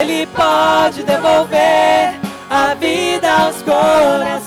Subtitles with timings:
[0.00, 4.46] Ele pode devolver a vida aos corações.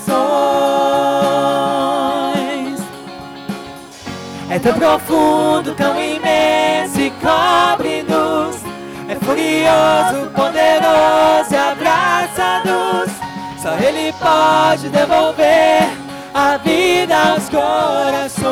[4.48, 8.62] É tão profundo, tão imenso e cobre-nos.
[9.08, 13.10] É furioso, poderoso e abraça-nos.
[13.60, 15.86] Só Ele pode devolver
[16.32, 18.42] a vida aos corações.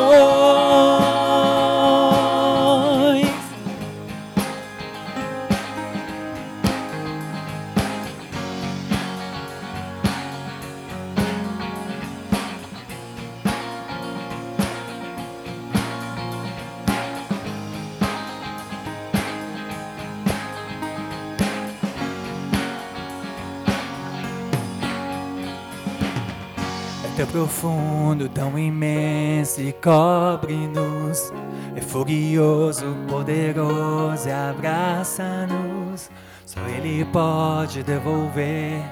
[27.31, 31.31] Profundo, tão imenso e cobre-nos.
[31.75, 36.11] É furioso, poderoso e abraça-nos.
[36.45, 38.83] Só Ele pode devolver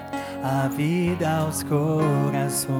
[0.42, 2.70] a vida aos corações.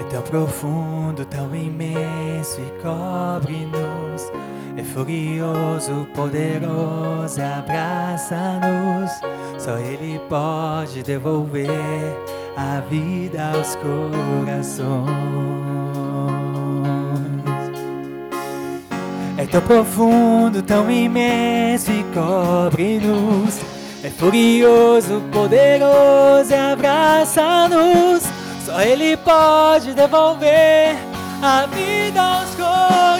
[0.00, 4.30] É tão profundo, tão imenso e cobre-nos.
[4.76, 9.10] É furioso, poderoso, abraça-nos.
[9.56, 11.70] Só Ele pode devolver
[12.56, 15.04] a vida aos corações.
[19.38, 23.60] É tão profundo, tão imenso e cobre-nos.
[24.02, 28.24] É furioso, poderoso, abraça-nos.
[28.64, 30.96] Só Ele pode devolver
[31.40, 33.13] a vida aos corações.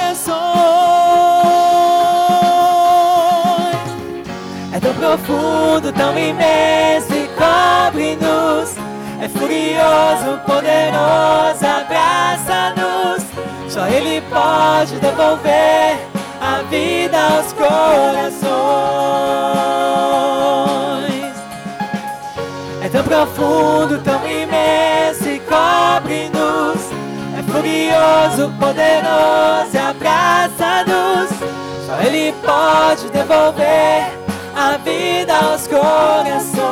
[4.84, 8.76] Tão profundo, tão imenso e cobre-nos.
[9.18, 13.24] É furioso, poderoso, abraça-nos.
[13.72, 15.98] Só Ele pode devolver
[16.38, 18.44] a vida aos corações.
[22.82, 26.92] É tão profundo, tão imenso e cobre-nos.
[27.38, 31.30] É furioso, poderoso, abraça-nos.
[31.86, 34.23] Só Ele pode devolver
[34.64, 36.64] a vida aos corações.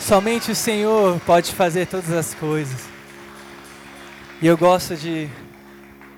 [0.00, 2.82] Somente o Senhor pode fazer todas as coisas.
[4.40, 5.28] E eu gosto de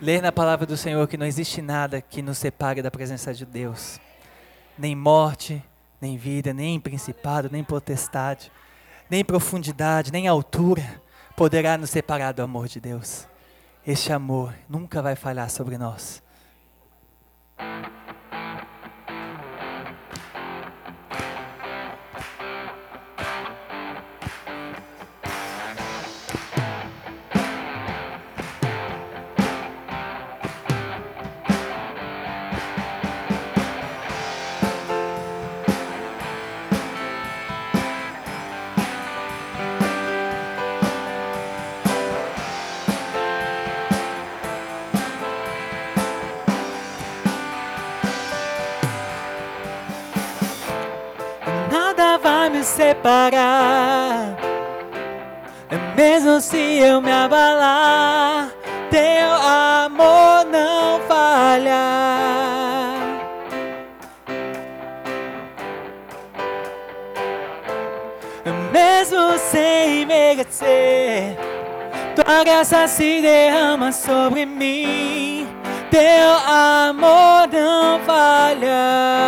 [0.01, 3.45] ler na palavra do Senhor que não existe nada que nos separe da presença de
[3.45, 4.01] Deus.
[4.79, 5.63] Nem morte,
[6.01, 8.53] nem vida, nem principado, nem potestade,
[9.09, 11.01] nem profundidade, nem altura
[11.35, 13.27] poderá nos separar do amor de Deus.
[13.87, 16.23] Este amor nunca vai falhar sobre nós.
[52.87, 54.37] Separar.
[55.97, 58.51] Mesmo se eu me abalar,
[58.91, 61.87] teu amor não falha.
[68.73, 71.37] Mesmo sem merecer,
[72.15, 75.49] tua graça se derrama sobre mim.
[75.91, 79.27] Teu amor não falha.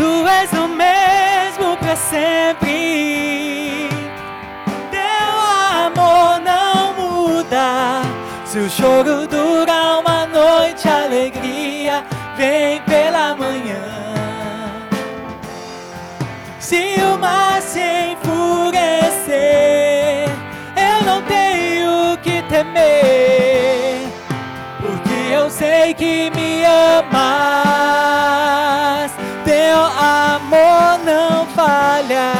[0.00, 3.86] Tu és o mesmo para sempre.
[4.90, 5.32] Teu
[5.84, 8.00] amor não muda.
[8.46, 12.02] Se o choro dura uma noite, a alegria
[12.34, 13.84] vem pela manhã.
[16.58, 17.82] Se o mar se
[18.12, 19.34] enfurecer,
[20.76, 24.08] eu não tenho que temer,
[24.80, 28.29] porque eu sei que me amas
[31.70, 32.32] falha.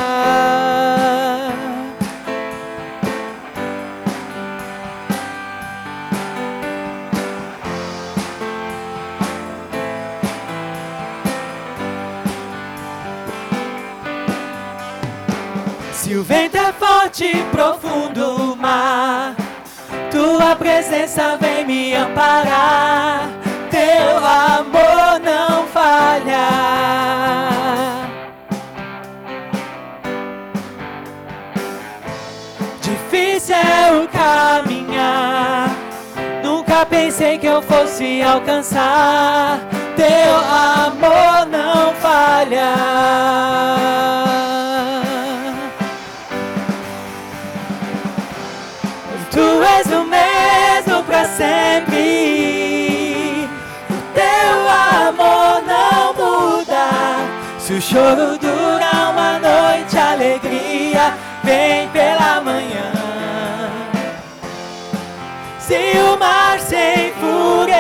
[15.93, 19.37] Se o vento é forte e profundo o mar,
[20.11, 23.29] tua presença vem me amparar.
[23.71, 27.50] Teu amor não falha.
[37.11, 39.59] Pensei que eu fosse alcançar.
[39.97, 42.73] Teu amor não falha.
[49.29, 51.99] Tu és o mesmo para sempre.
[53.91, 54.69] O teu
[55.09, 56.87] amor não muda.
[57.59, 63.00] Se o choro dura uma noite, alegria vem pela manhã.
[65.71, 66.75] Se o mar se
[67.11, 67.71] enfurecer,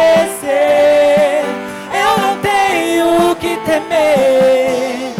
[1.92, 5.12] eu não tenho que temer,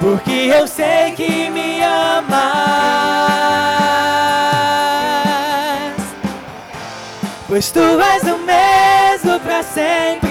[0.00, 2.40] porque eu sei que me amas.
[7.46, 10.30] pois tu és o mesmo para sempre.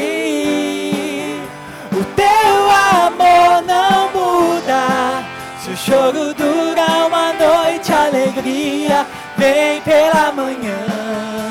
[1.91, 2.71] O teu
[3.05, 5.23] amor não muda.
[5.61, 9.05] Se o choro dura uma noite, a alegria
[9.37, 11.48] vem pela manhã.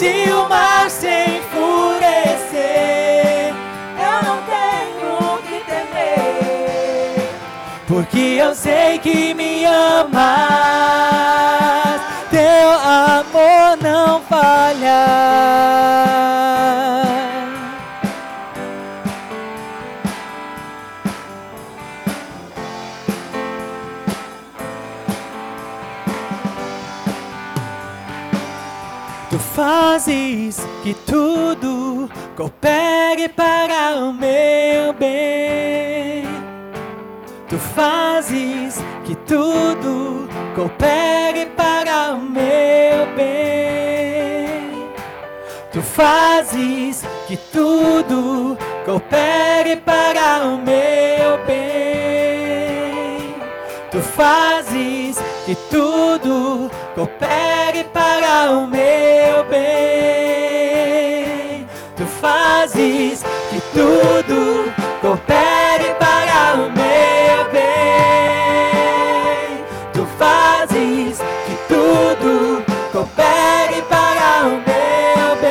[0.00, 2.62] Se o mar se enfurecer,
[3.98, 7.28] eu não tenho que temer,
[7.86, 10.10] porque eu sei que me amas
[12.30, 15.04] teu amor não falha.
[29.60, 36.24] Fazes que tudo coopere para o meu bem.
[37.46, 44.88] Tu fazes que tudo coopere para o meu bem.
[45.70, 53.34] Tu fazes que tudo coopere para o meu bem.
[53.90, 59.60] Tu fazes que tudo coopere para o meu bem.
[61.96, 68.70] Tu fazes que tudo coopere para o meu bem.
[69.92, 75.50] Tu fazes que tudo coopere para o meu bem.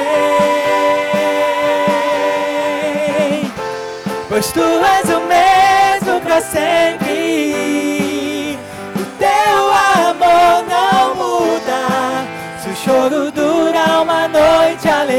[4.28, 6.79] Pois tu és o mesmo para sempre.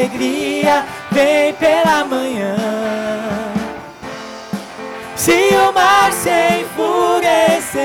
[0.00, 2.56] Alegria vem pela manhã.
[5.14, 6.30] Se o mar se
[6.62, 7.80] enfurecer,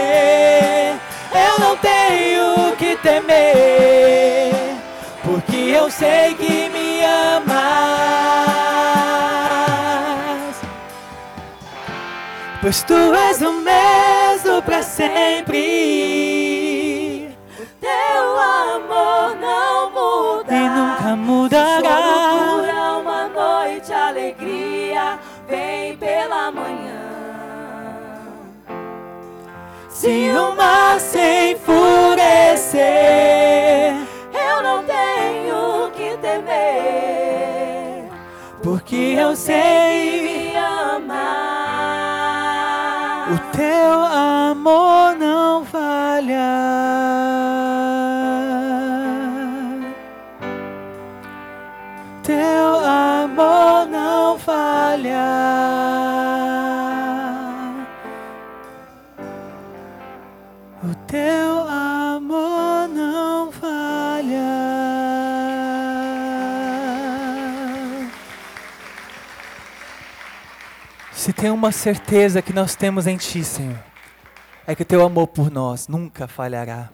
[1.33, 4.53] eu não tenho que temer,
[5.23, 7.55] porque eu sei que me amas.
[12.61, 16.04] Pois tu és o mesmo para sempre.
[21.65, 22.29] Mudará.
[22.31, 27.03] Dura uma noite, alegria vem pela manhã.
[29.89, 32.83] Se o mar se enfurecer,
[34.33, 38.09] eu não tenho que temer,
[38.61, 41.25] porque eu sei me amar.
[43.31, 47.34] O teu amor não falha.
[61.15, 64.41] Teu amor não falha.
[71.13, 73.81] Se tem uma certeza que nós temos em Ti, Senhor,
[74.67, 76.89] é que Teu amor por nós nunca falhará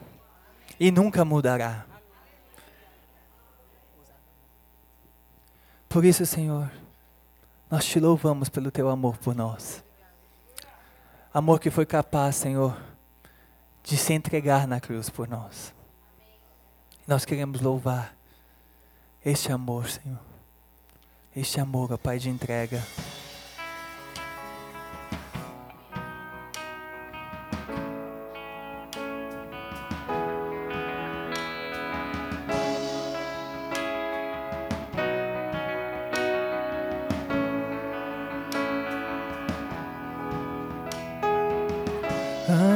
[0.78, 1.84] e nunca mudará.
[5.88, 6.70] Por isso, Senhor,
[7.68, 9.82] nós te louvamos pelo Teu amor por nós.
[11.34, 12.76] Amor que foi capaz, Senhor,
[13.82, 15.74] de se entregar na cruz por nós.
[17.06, 18.14] Nós queremos louvar
[19.24, 20.20] este amor, Senhor.
[21.34, 22.82] Este amor, ó Pai, de entrega.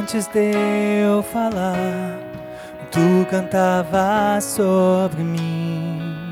[0.09, 0.53] Antes de
[1.03, 2.17] eu falar,
[2.89, 6.31] tu cantava sobre mim.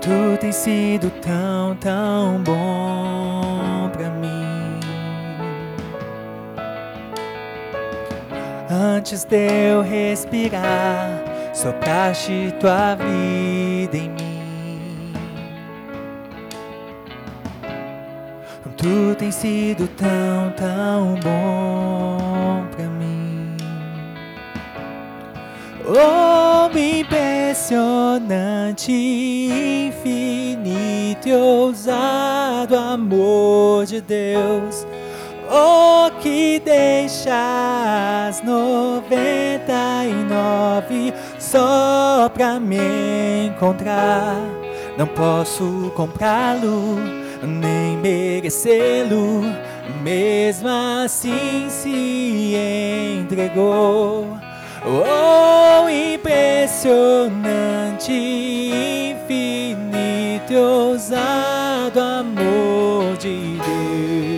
[0.00, 4.78] Tu tens sido tão, tão bom pra mim.
[8.70, 11.10] Antes de eu respirar,
[11.52, 13.67] sopraste tua vida
[18.88, 23.54] Tu tens sido tão, tão bom pra mim.
[25.84, 34.86] Oh, impressionante, infinito e ousado amor de Deus.
[35.50, 44.40] Oh, que deixas noventa e nove só pra me encontrar.
[44.96, 46.96] Não posso comprá-lo,
[47.42, 49.42] nem merecê-lo.
[50.02, 50.68] Mesmo
[51.04, 52.54] assim se
[53.20, 54.38] entregou.
[54.84, 64.37] Oh, impressionante, infinito ousado amor de Deus.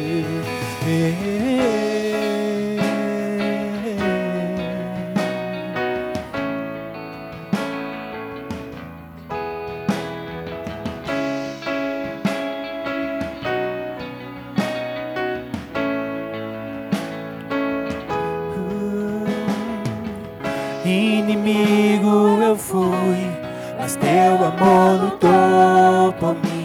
[23.78, 26.61] Mas teu amor lutou por mim.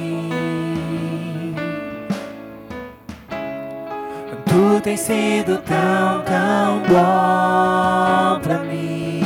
[4.45, 9.23] Tu tens sido tão, tão bom pra mim.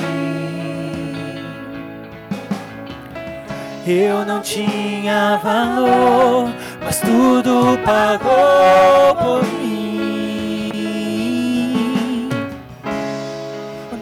[3.86, 6.50] Eu não tinha valor,
[6.84, 10.70] mas tudo pagou por mim.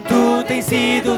[0.06, 1.17] Tu tens sido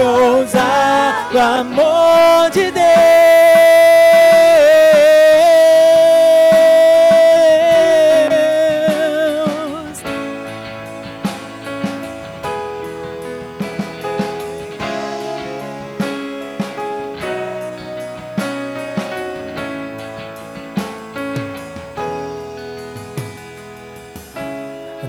[0.00, 2.82] ousado amor de Deus.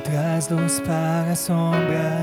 [0.03, 2.22] Traz luz para sombras,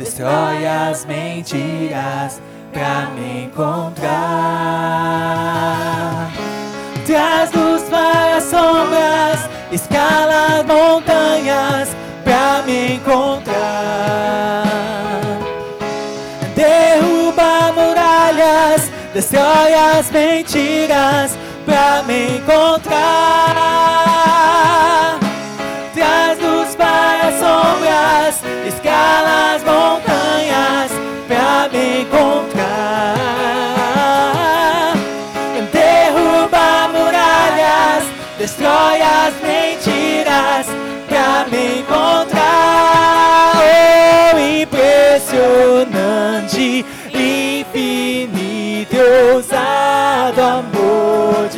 [0.00, 2.40] destrói as mentiras
[2.72, 4.10] pra me encontrar.
[7.06, 14.64] Traz luz para as sombras, escala montanhas pra me encontrar.
[16.56, 24.09] Derruba muralhas, destrói as mentiras pra me encontrar.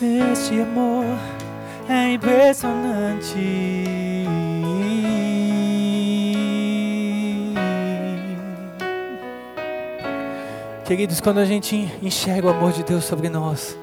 [0.00, 1.04] Este amor
[1.88, 3.34] é impressionante.
[10.84, 13.76] Queridos, quando a gente enxerga o amor de Deus sobre nós,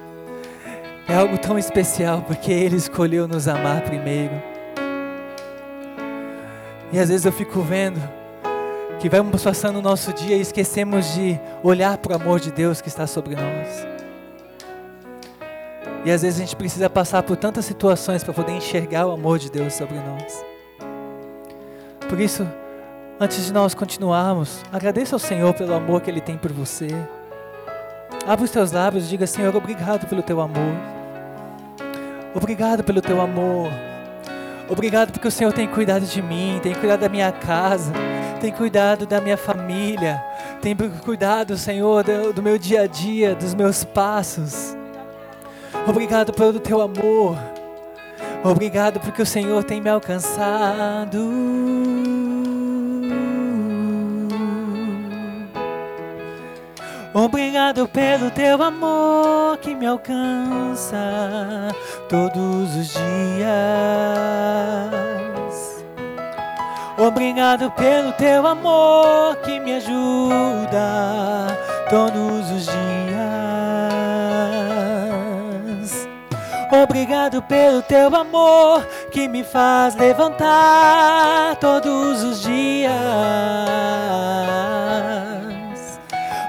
[1.05, 4.41] é algo tão especial porque Ele escolheu nos amar primeiro.
[6.93, 8.01] E às vezes eu fico vendo
[9.01, 12.79] que vamos passando o nosso dia e esquecemos de olhar para o amor de Deus
[12.79, 13.94] que está sobre nós.
[16.05, 19.39] E às vezes a gente precisa passar por tantas situações para poder enxergar o amor
[19.39, 20.45] de Deus sobre nós.
[22.07, 22.47] Por isso,
[23.17, 26.87] Antes de nós continuarmos, agradeça ao Senhor pelo amor que Ele tem por você.
[28.27, 30.75] Abra os teus lábios e diga: Senhor, obrigado pelo teu amor.
[32.33, 33.71] Obrigado pelo teu amor.
[34.67, 37.93] Obrigado porque o Senhor tem cuidado de mim, tem cuidado da minha casa,
[38.41, 40.21] tem cuidado da minha família,
[40.61, 44.74] tem cuidado, Senhor, do, do meu dia a dia, dos meus passos.
[45.87, 47.37] Obrigado pelo teu amor.
[48.43, 51.19] Obrigado porque o Senhor tem me alcançado.
[57.13, 60.97] Obrigado pelo teu amor que me alcança
[62.09, 63.45] todos os dias.
[66.97, 71.57] Obrigado pelo teu amor que me ajuda
[71.89, 73.04] todos os dias.
[76.83, 82.91] Obrigado pelo teu amor que me faz levantar todos os dias.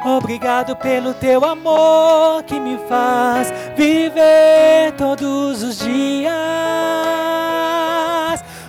[0.05, 6.33] Obrigado pelo teu amor que me faz viver todos os dias.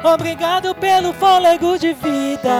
[0.04, 2.52] Obrigado pelo fôlego de vida.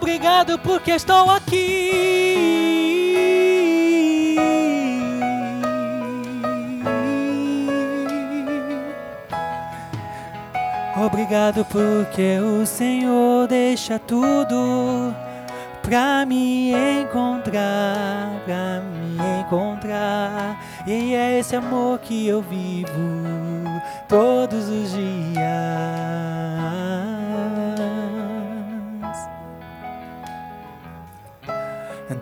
[0.00, 2.34] Obrigado porque estou aqui.
[10.96, 15.14] Obrigado porque o Senhor deixa tudo
[15.82, 20.62] pra me encontrar, pra me encontrar.
[20.86, 22.90] E é esse amor que eu vivo
[24.08, 25.40] todos os dias.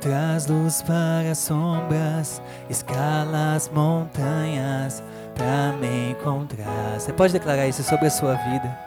[0.01, 5.03] Traz luz para as sombras, escala as montanhas
[5.35, 6.95] para me encontrar.
[6.97, 8.79] Você pode declarar isso sobre a sua vida.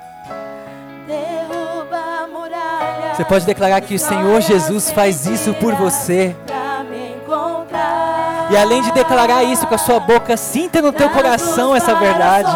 [2.31, 3.17] Muralhas.
[3.17, 6.33] Você pode declarar que o Senhor Jesus faz isso por você.
[8.49, 12.51] E além de declarar isso com a sua boca, sinta no teu coração essa verdade.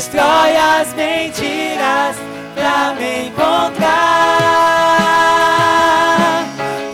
[0.00, 2.16] Destrói as mentiras
[2.54, 3.90] pra me encontrar.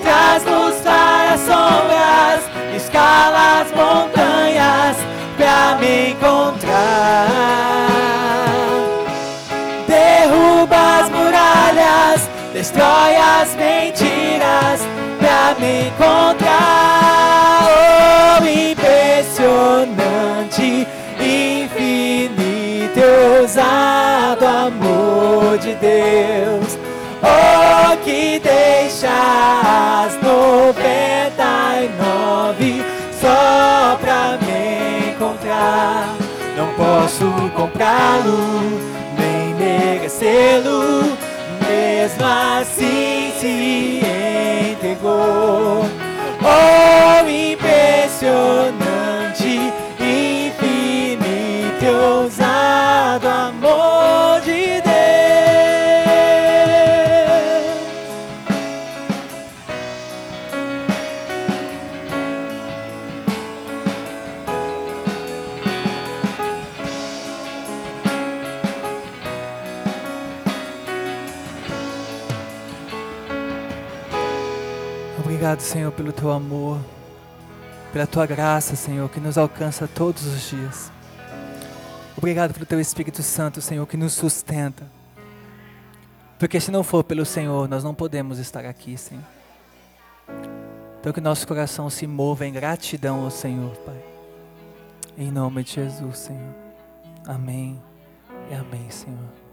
[0.03, 2.41] Traz luz para as sombras,
[2.75, 4.97] escala as montanhas
[5.37, 7.29] pra me encontrar.
[12.53, 14.81] destrói as mentiras
[15.21, 17.69] pra me encontrar.
[17.71, 20.89] Oh, impressionante,
[23.57, 26.79] ousado amor de Deus.
[27.23, 32.85] Oh, que deixa as noventa e nove
[33.19, 36.15] só pra me encontrar.
[36.57, 38.39] Não posso comprá-lo,
[39.19, 41.17] nem merecê-lo
[41.67, 44.03] mesmo assim se
[44.73, 45.87] entregou.
[46.43, 48.86] Oh, impressionante,
[75.57, 76.79] Obrigado, Senhor, pelo teu amor,
[77.91, 80.93] pela tua graça, Senhor, que nos alcança todos os dias.
[82.15, 84.85] Obrigado pelo teu Espírito Santo, Senhor, que nos sustenta.
[86.39, 89.25] Porque se não for pelo Senhor, nós não podemos estar aqui, Senhor.
[91.01, 94.05] Então que nosso coração se mova em gratidão ao Senhor, Pai.
[95.17, 96.55] Em nome de Jesus, Senhor.
[97.27, 97.81] Amém.
[98.51, 99.46] E amém, Senhor.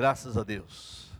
[0.00, 1.10] Graças a Deus.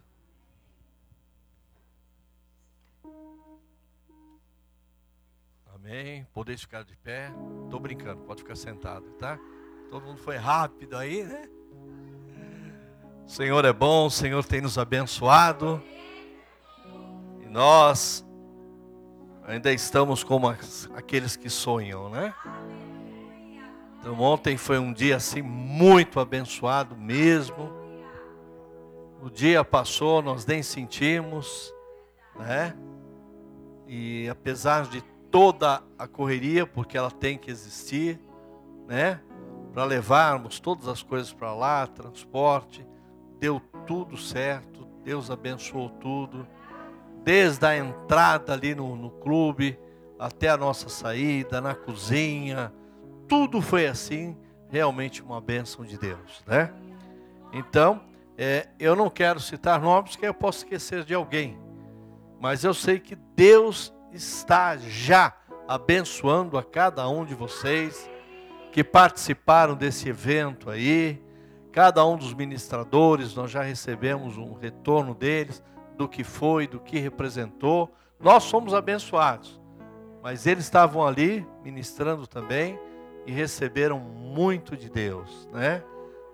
[5.75, 6.27] Amém.
[6.33, 7.31] Poder ficar de pé.
[7.65, 9.39] Estou brincando, pode ficar sentado, tá?
[9.91, 11.47] Todo mundo foi rápido aí, né?
[13.27, 15.83] O Senhor é bom, o Senhor tem nos abençoado.
[17.43, 18.25] E nós
[19.43, 22.35] ainda estamos como aqueles que sonham, né?
[23.99, 27.80] Então ontem foi um dia assim muito abençoado mesmo.
[29.23, 31.75] O dia passou, nós nem sentimos,
[32.39, 32.75] né?
[33.87, 38.19] E apesar de toda a correria, porque ela tem que existir,
[38.89, 39.21] né?
[39.73, 42.87] Para levarmos todas as coisas para lá, transporte,
[43.39, 46.47] deu tudo certo, Deus abençoou tudo,
[47.23, 49.79] desde a entrada ali no, no clube
[50.19, 52.73] até a nossa saída, na cozinha,
[53.29, 54.37] tudo foi assim,
[54.69, 56.73] realmente uma bênção de Deus, né?
[57.53, 58.01] Então,
[58.43, 61.59] é, eu não quero citar nomes, que eu posso esquecer de alguém.
[62.41, 65.37] Mas eu sei que Deus está já
[65.69, 68.09] abençoando a cada um de vocês
[68.73, 71.23] que participaram desse evento aí.
[71.71, 75.63] Cada um dos ministradores, nós já recebemos um retorno deles,
[75.99, 77.95] do que foi, do que representou.
[78.19, 79.61] Nós somos abençoados,
[80.23, 82.81] mas eles estavam ali ministrando também
[83.27, 85.85] e receberam muito de Deus, né?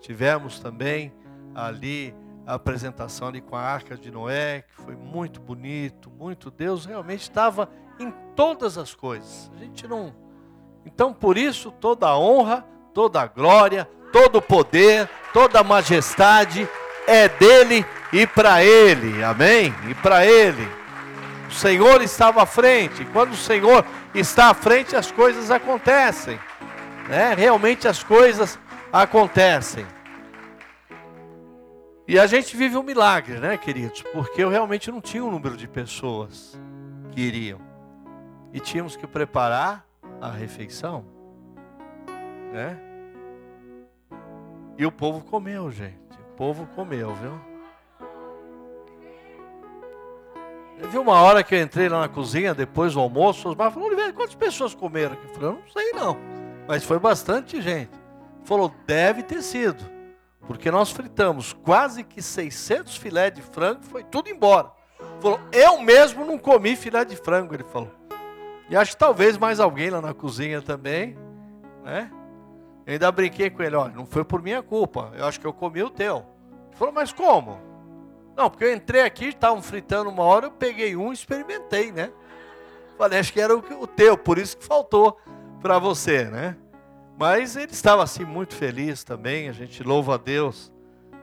[0.00, 1.12] Tivemos também
[1.56, 2.14] ali
[2.46, 7.22] a apresentação ali com a arca de Noé, que foi muito bonito, muito Deus realmente
[7.22, 9.50] estava em todas as coisas.
[9.56, 10.14] A gente não
[10.84, 16.68] Então por isso toda a honra, toda a glória, todo o poder, toda a majestade
[17.06, 19.24] é dele e para ele.
[19.24, 19.74] Amém?
[19.88, 20.68] E para ele.
[21.48, 23.04] O Senhor estava à frente.
[23.06, 26.38] Quando o Senhor está à frente, as coisas acontecem.
[27.08, 27.34] Né?
[27.34, 28.58] Realmente as coisas
[28.92, 29.86] acontecem.
[32.08, 34.02] E a gente vive um milagre, né, queridos?
[34.12, 36.58] Porque eu realmente não tinha o um número de pessoas
[37.10, 37.60] que iriam.
[38.52, 39.84] E tínhamos que preparar
[40.20, 41.04] a refeição,
[42.52, 42.78] né?
[44.78, 45.96] E o povo comeu, gente.
[46.12, 47.40] O povo comeu, viu?
[50.88, 54.12] Vi uma hora que eu entrei lá na cozinha, depois do almoço, os falaram, Oliveira,
[54.12, 55.16] quantas pessoas comeram?
[55.16, 56.16] Eu falei, eu não sei não.
[56.68, 57.90] Mas foi bastante gente.
[58.44, 59.95] Falou, deve ter sido.
[60.46, 64.70] Porque nós fritamos quase que 600 filé de frango, foi tudo embora.
[65.20, 67.90] Falou, eu mesmo não comi filé de frango, ele falou.
[68.68, 71.16] E acho que talvez mais alguém lá na cozinha também,
[71.84, 72.10] né?
[72.86, 75.52] Eu ainda brinquei com ele, olha, não foi por minha culpa, eu acho que eu
[75.52, 76.24] comi o teu.
[76.68, 77.60] Ele falou, mas como?
[78.36, 82.12] Não, porque eu entrei aqui, estavam fritando uma hora, eu peguei um e experimentei, né?
[82.96, 85.18] Falei, acho que era o teu, por isso que faltou
[85.60, 86.56] para você, né?
[87.18, 89.48] Mas ele estava assim muito feliz também.
[89.48, 90.70] A gente louva a Deus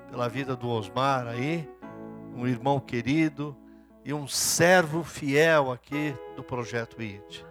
[0.09, 1.69] pela vida do Osmar aí,
[2.35, 3.55] um irmão querido
[4.03, 7.45] e um servo fiel aqui do projeto IT,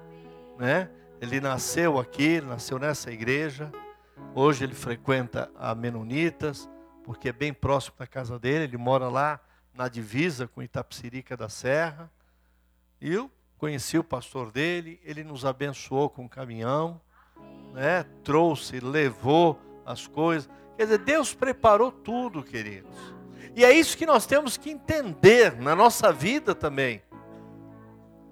[0.58, 0.90] né?
[1.20, 3.70] Ele nasceu aqui, nasceu nessa igreja.
[4.34, 6.68] Hoje ele frequenta a Menonitas,
[7.04, 8.64] porque é bem próximo da casa dele.
[8.64, 9.40] Ele mora lá
[9.72, 12.10] na divisa com Itapsirica da Serra.
[13.00, 17.00] E eu conheci o pastor dele, ele nos abençoou com um caminhão
[17.72, 20.48] né, trouxe, levou as coisas.
[20.76, 22.96] Quer dizer, Deus preparou tudo, queridos.
[23.54, 27.02] E é isso que nós temos que entender na nossa vida também.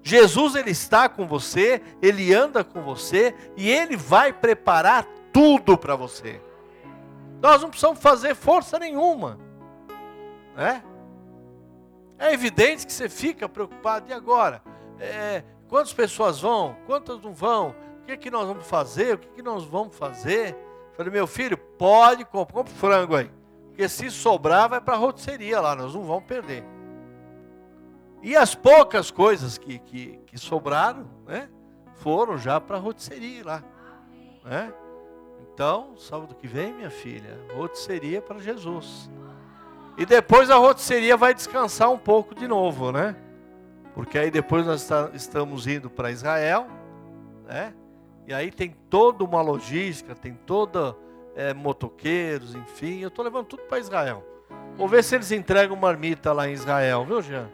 [0.03, 5.95] Jesus ele está com você, ele anda com você e ele vai preparar tudo para
[5.95, 6.41] você.
[7.39, 9.39] Nós não precisamos fazer força nenhuma,
[10.55, 10.83] né?
[12.17, 14.61] É evidente que você fica preocupado e agora,
[14.99, 17.75] é, quantas pessoas vão, quantas não vão?
[18.11, 19.15] Que, que nós vamos fazer?
[19.15, 20.55] O que, que nós vamos fazer?
[20.97, 23.31] Falei, meu filho, pode comprar, compra frango aí.
[23.67, 26.63] Porque se sobrar, vai para a rotisseria lá, nós não vamos perder.
[28.21, 31.49] E as poucas coisas que, que, que sobraram, né,
[31.95, 33.63] foram já para a rotisseria lá.
[34.43, 34.73] Né?
[35.53, 39.09] Então, sábado que vem, minha filha, rotisseria para Jesus.
[39.97, 43.15] E depois a rotisseria vai descansar um pouco de novo, né?
[43.93, 46.67] Porque aí depois nós estamos indo para Israel,
[47.45, 47.73] né?
[48.27, 50.95] E aí tem toda uma logística, tem toda
[51.35, 52.99] é, motoqueiros, enfim.
[52.99, 54.23] Eu estou levando tudo para Israel.
[54.75, 57.49] Vou ver se eles entregam marmita lá em Israel, viu, Jean?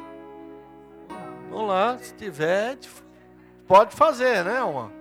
[1.49, 2.77] Vamos lá, se tiver,
[3.67, 4.61] pode fazer, né?
[4.61, 4.91] Uma,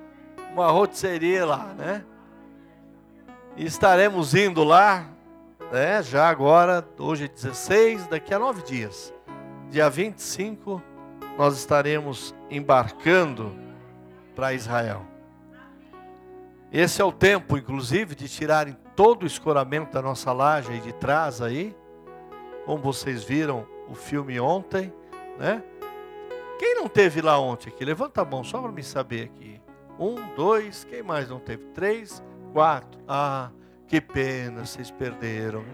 [0.52, 2.04] uma rotisserie lá, né?
[3.56, 5.06] E estaremos indo lá,
[5.72, 6.02] né?
[6.02, 9.12] Já agora, hoje é 16, daqui a nove dias.
[9.70, 10.80] Dia 25,
[11.36, 13.54] nós estaremos embarcando
[14.34, 15.15] para Israel.
[16.72, 20.92] Esse é o tempo, inclusive, de tirarem todo o escoramento da nossa laje aí de
[20.92, 21.76] trás aí.
[22.64, 24.92] Como vocês viram o filme ontem,
[25.38, 25.62] né?
[26.58, 27.84] Quem não teve lá ontem aqui?
[27.84, 29.60] Levanta a mão só para me saber aqui.
[29.98, 31.64] Um, dois, quem mais não teve?
[31.74, 33.00] Três, quatro.
[33.06, 33.50] Ah,
[33.86, 35.64] que pena, vocês perderam.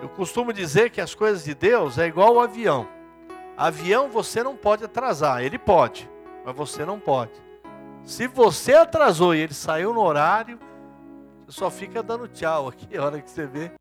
[0.00, 2.88] Eu costumo dizer que as coisas de Deus é igual o avião.
[3.56, 6.10] Avião você não pode atrasar, ele pode,
[6.44, 7.32] mas você não pode.
[8.04, 10.58] Se você atrasou e ele saiu no horário,
[11.46, 13.72] você só fica dando tchau aqui a hora que você vê.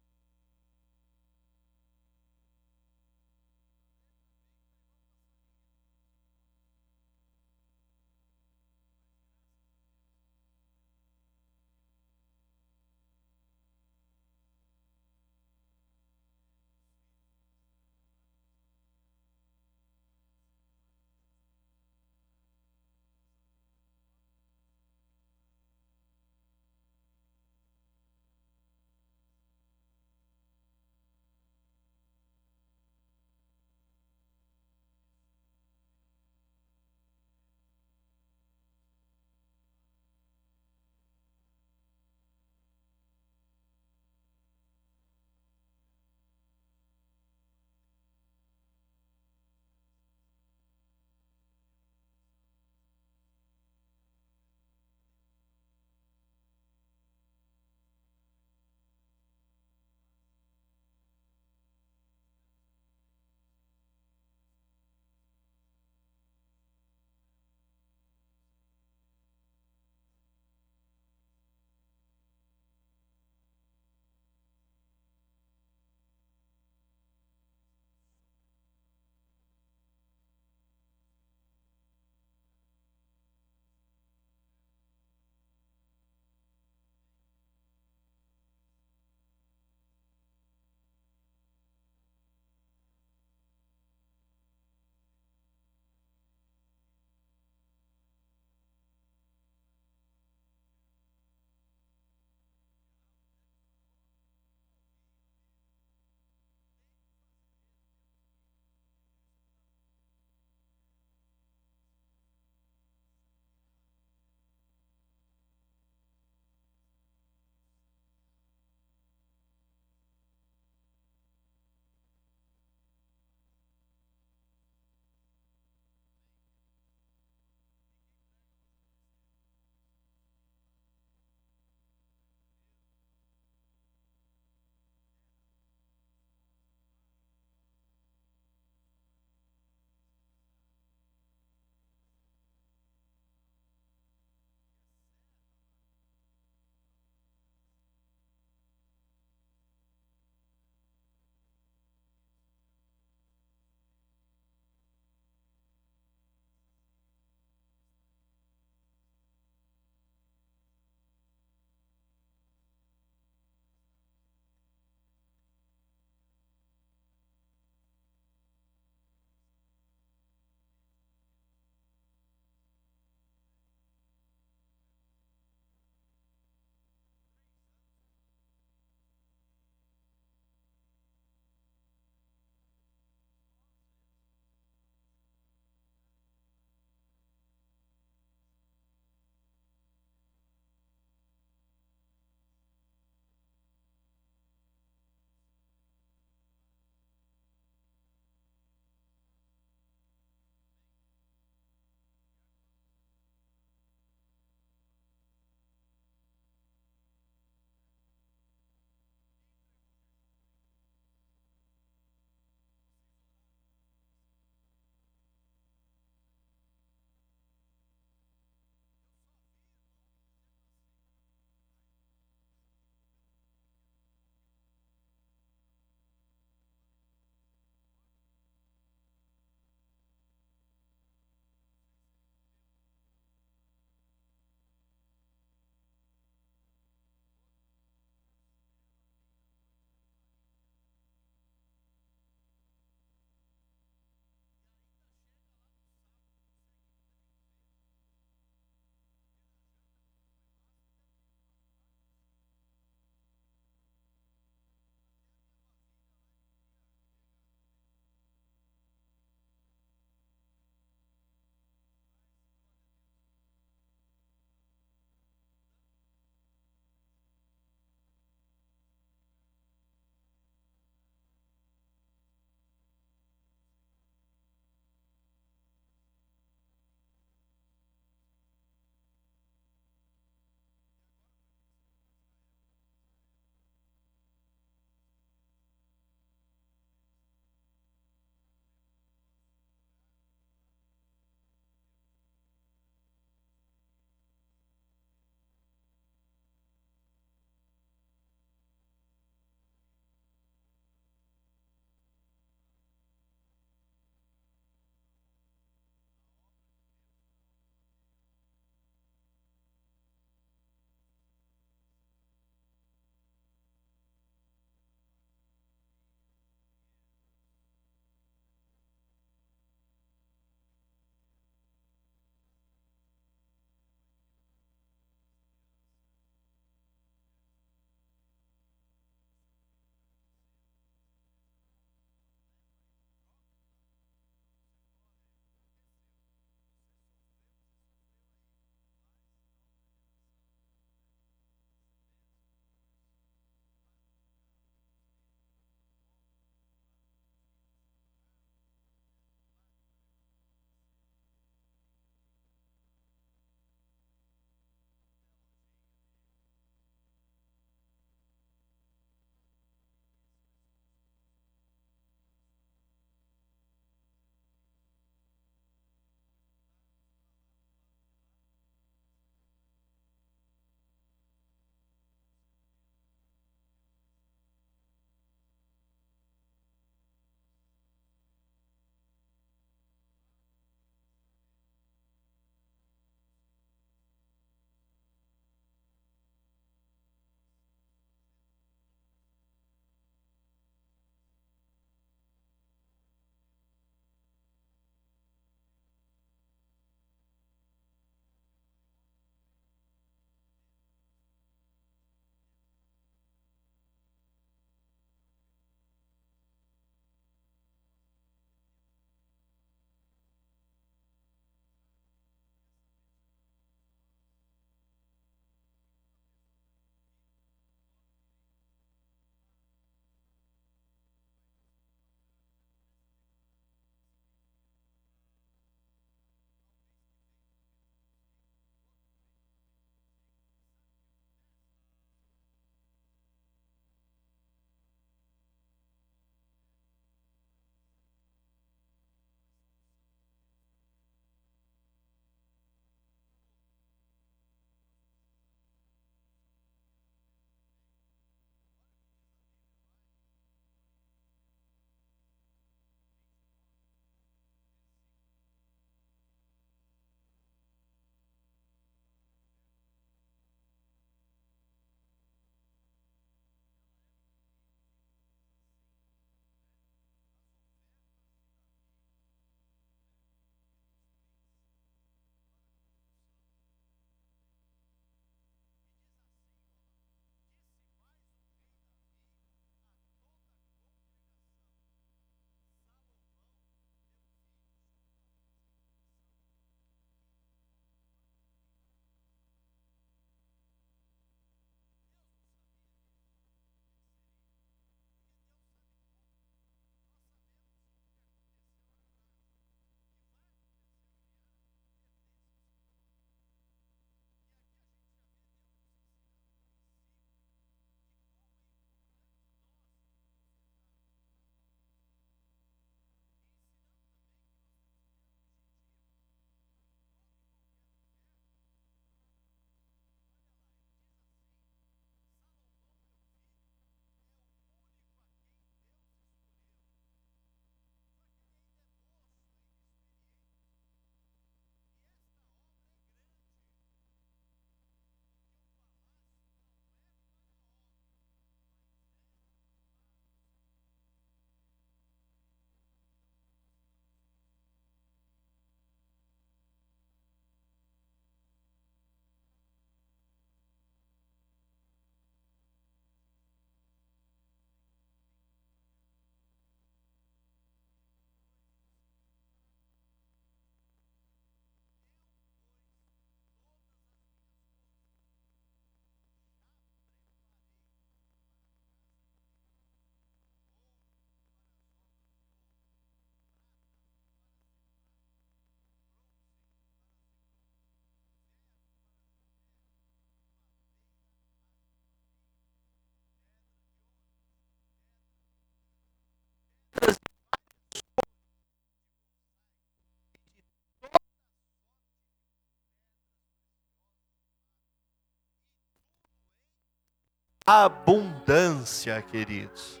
[597.66, 600.00] Abundância, queridos.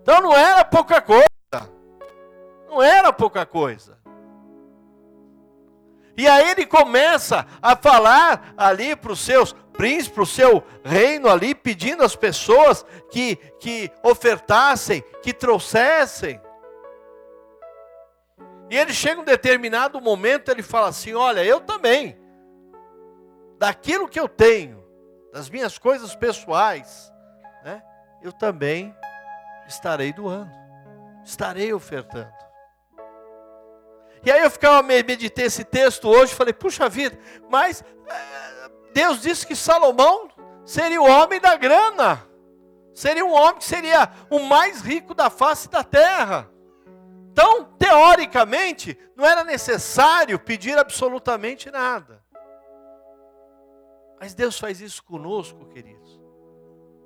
[0.00, 1.26] Então não era pouca coisa.
[2.68, 3.98] Não era pouca coisa.
[6.16, 11.28] E aí ele começa a falar ali para os seus príncipes, para o seu reino
[11.28, 16.40] ali, pedindo às pessoas que, que ofertassem, que trouxessem.
[18.68, 22.16] E ele chega um determinado momento, ele fala assim: Olha, eu também,
[23.58, 24.79] daquilo que eu tenho,
[25.32, 27.12] das minhas coisas pessoais,
[27.64, 27.82] né,
[28.22, 28.94] eu também
[29.66, 30.50] estarei doando,
[31.24, 32.32] estarei ofertando.
[34.24, 37.18] E aí eu ficava, meditei esse texto hoje, falei, puxa vida,
[37.48, 40.28] mas é, Deus disse que Salomão
[40.64, 42.26] seria o homem da grana,
[42.94, 46.50] seria um homem que seria o mais rico da face da terra.
[47.32, 52.19] Então, teoricamente, não era necessário pedir absolutamente nada.
[54.20, 56.20] Mas Deus faz isso conosco, queridos,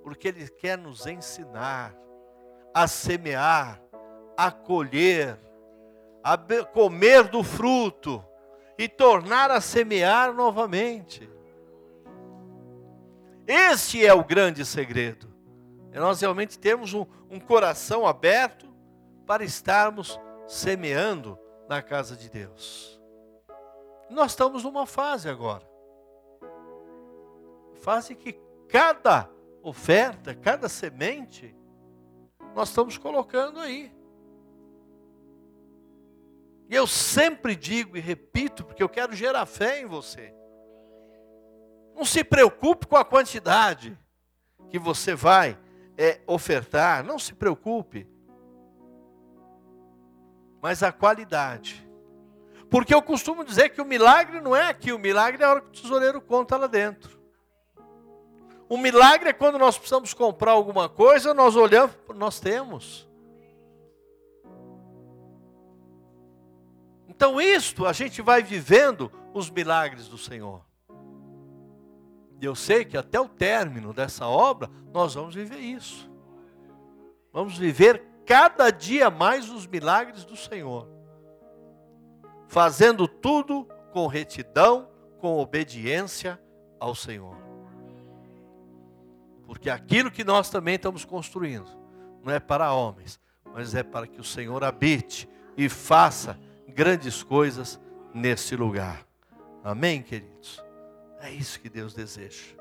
[0.02, 1.96] porque Ele quer nos ensinar
[2.74, 3.80] a semear,
[4.36, 5.38] a colher,
[6.24, 8.22] a comer do fruto
[8.76, 11.30] e tornar a semear novamente.
[13.46, 15.32] Este é o grande segredo.
[15.92, 18.66] É nós realmente temos um, um coração aberto
[19.24, 21.38] para estarmos semeando
[21.68, 23.00] na casa de Deus.
[24.10, 25.73] Nós estamos numa fase agora
[27.84, 28.32] fase que
[28.66, 29.30] cada
[29.62, 31.54] oferta, cada semente,
[32.54, 33.92] nós estamos colocando aí.
[36.70, 40.34] E eu sempre digo e repito, porque eu quero gerar fé em você.
[41.94, 43.96] Não se preocupe com a quantidade
[44.70, 45.58] que você vai
[45.98, 48.08] é, ofertar, não se preocupe.
[50.62, 51.86] Mas a qualidade.
[52.70, 55.60] Porque eu costumo dizer que o milagre não é aqui, o milagre é a hora
[55.60, 57.13] que o tesoureiro conta lá dentro.
[58.74, 63.08] O milagre é quando nós precisamos comprar alguma coisa, nós olhamos, nós temos.
[67.06, 70.60] Então, isto a gente vai vivendo os milagres do Senhor.
[72.40, 76.10] E eu sei que até o término dessa obra, nós vamos viver isso.
[77.32, 80.88] Vamos viver cada dia mais os milagres do Senhor.
[82.48, 84.88] Fazendo tudo com retidão,
[85.20, 86.42] com obediência
[86.80, 87.53] ao Senhor.
[89.46, 91.70] Porque aquilo que nós também estamos construindo
[92.22, 93.20] não é para homens,
[93.52, 96.38] mas é para que o Senhor habite e faça
[96.68, 97.80] grandes coisas
[98.12, 99.06] nesse lugar.
[99.62, 100.62] Amém, queridos?
[101.20, 102.54] É isso que Deus deseja.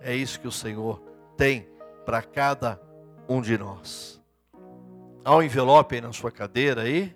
[0.00, 1.00] É isso que o Senhor
[1.36, 1.68] tem
[2.04, 2.80] para cada
[3.28, 4.22] um de nós.
[5.24, 7.14] Há um envelope aí na sua cadeira aí.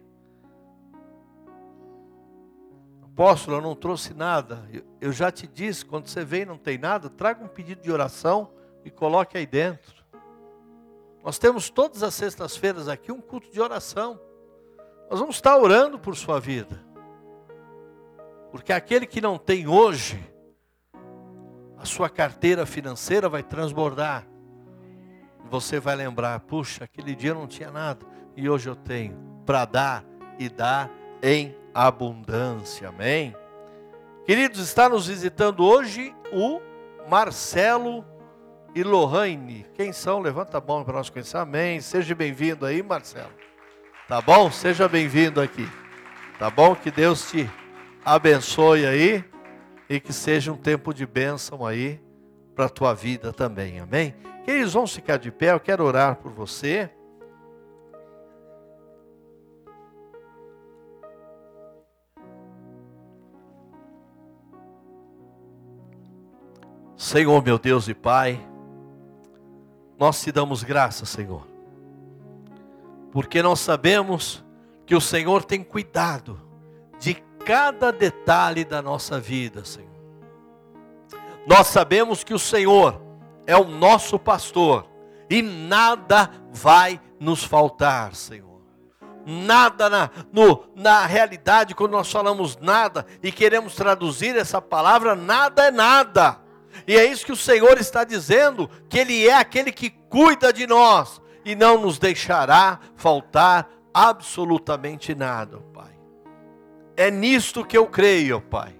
[3.02, 4.68] Apóstolo, eu não trouxe nada.
[5.00, 8.50] Eu já te disse, quando você vem não tem nada, traga um pedido de oração
[8.84, 10.00] e coloque aí dentro.
[11.22, 14.18] Nós temos todas as sextas-feiras aqui um culto de oração.
[15.10, 16.82] Nós vamos estar orando por sua vida.
[18.50, 20.18] Porque aquele que não tem hoje,
[21.78, 24.26] a sua carteira financeira vai transbordar.
[25.50, 28.06] Você vai lembrar, puxa, aquele dia eu não tinha nada
[28.36, 30.04] e hoje eu tenho para dar
[30.38, 30.90] e dar
[31.22, 32.88] em abundância.
[32.88, 33.34] Amém.
[34.24, 36.60] Queridos, está nos visitando hoje o
[37.08, 38.04] Marcelo
[38.74, 39.66] e Lohane.
[39.74, 40.20] Quem são?
[40.20, 41.36] Levanta a mão para nós conhecer.
[41.36, 41.80] Amém.
[41.80, 43.32] Seja bem-vindo aí, Marcelo.
[44.08, 44.50] Tá bom?
[44.50, 45.68] Seja bem-vindo aqui.
[46.38, 46.74] Tá bom?
[46.74, 47.50] Que Deus te
[48.04, 49.24] abençoe aí
[49.88, 52.00] e que seja um tempo de bênção aí
[52.54, 53.80] para a tua vida também.
[53.80, 54.14] Amém?
[54.44, 55.52] Queridos, vamos ficar de pé.
[55.52, 56.90] Eu quero orar por você.
[66.96, 68.40] Senhor, meu Deus e Pai,
[70.00, 71.46] nós te damos graça, Senhor,
[73.12, 74.42] porque nós sabemos
[74.86, 76.40] que o Senhor tem cuidado
[76.98, 79.90] de cada detalhe da nossa vida, Senhor.
[81.46, 82.98] Nós sabemos que o Senhor
[83.46, 84.86] é o nosso pastor
[85.28, 88.62] e nada vai nos faltar, Senhor.
[89.26, 95.66] Nada na, no, na realidade, quando nós falamos nada e queremos traduzir essa palavra, nada
[95.66, 96.39] é nada.
[96.86, 100.66] E é isso que o Senhor está dizendo, que Ele é aquele que cuida de
[100.66, 105.98] nós e não nos deixará faltar absolutamente nada, Pai.
[106.96, 108.74] É nisto que eu creio, Pai.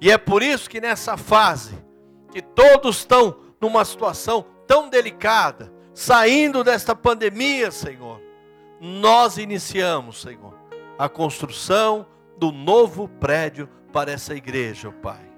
[0.00, 1.74] E é por isso que nessa fase,
[2.30, 8.20] que todos estão numa situação tão delicada, saindo desta pandemia, Senhor,
[8.80, 10.54] nós iniciamos, Senhor,
[10.98, 12.06] a construção
[12.38, 15.29] do novo prédio para essa igreja, Pai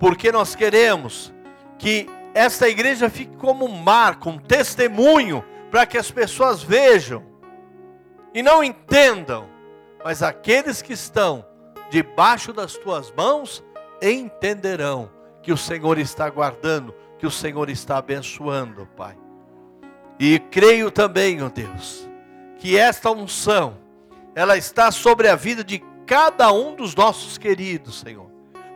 [0.00, 1.32] porque nós queremos
[1.78, 7.22] que esta igreja fique como um marco, um testemunho, para que as pessoas vejam
[8.32, 9.46] e não entendam,
[10.02, 11.44] mas aqueles que estão
[11.90, 13.62] debaixo das tuas mãos
[14.00, 15.10] entenderão
[15.42, 19.16] que o Senhor está guardando, que o Senhor está abençoando, Pai.
[20.18, 22.08] E creio também, ó oh Deus,
[22.58, 23.76] que esta unção,
[24.34, 28.29] ela está sobre a vida de cada um dos nossos queridos, Senhor.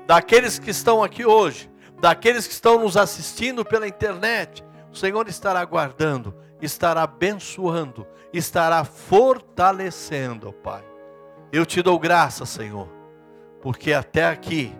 [0.07, 5.64] Daqueles que estão aqui hoje, daqueles que estão nos assistindo pela internet, o Senhor estará
[5.64, 10.84] guardando, estará abençoando, estará fortalecendo, Pai.
[11.50, 12.88] Eu te dou graça, Senhor,
[13.62, 14.74] porque até aqui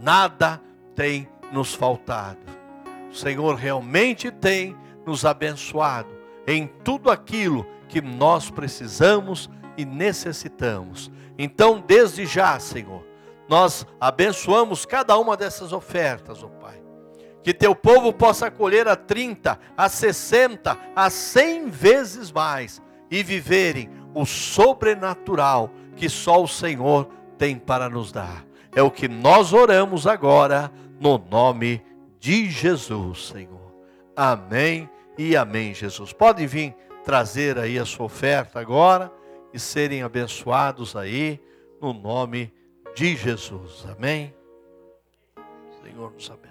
[0.00, 0.60] nada
[0.94, 2.38] tem nos faltado.
[3.10, 6.08] O Senhor realmente tem nos abençoado
[6.46, 11.10] em tudo aquilo que nós precisamos e necessitamos.
[11.38, 13.04] Então, desde já, Senhor,
[13.48, 16.82] nós abençoamos cada uma dessas ofertas, ó oh Pai.
[17.42, 22.80] Que teu povo possa colher a 30, a 60, a 100 vezes mais
[23.10, 28.46] e viverem o sobrenatural que só o Senhor tem para nos dar.
[28.74, 31.82] É o que nós oramos agora, no nome
[32.18, 33.74] de Jesus, Senhor.
[34.16, 34.88] Amém
[35.18, 36.14] e amém, Jesus.
[36.14, 36.74] Podem vir
[37.04, 39.12] trazer aí a sua oferta agora
[39.52, 41.38] e serem abençoados aí,
[41.78, 42.53] no nome
[42.94, 43.84] de Jesus.
[43.86, 44.32] Amém.
[45.82, 46.43] Senhor nos abençoe.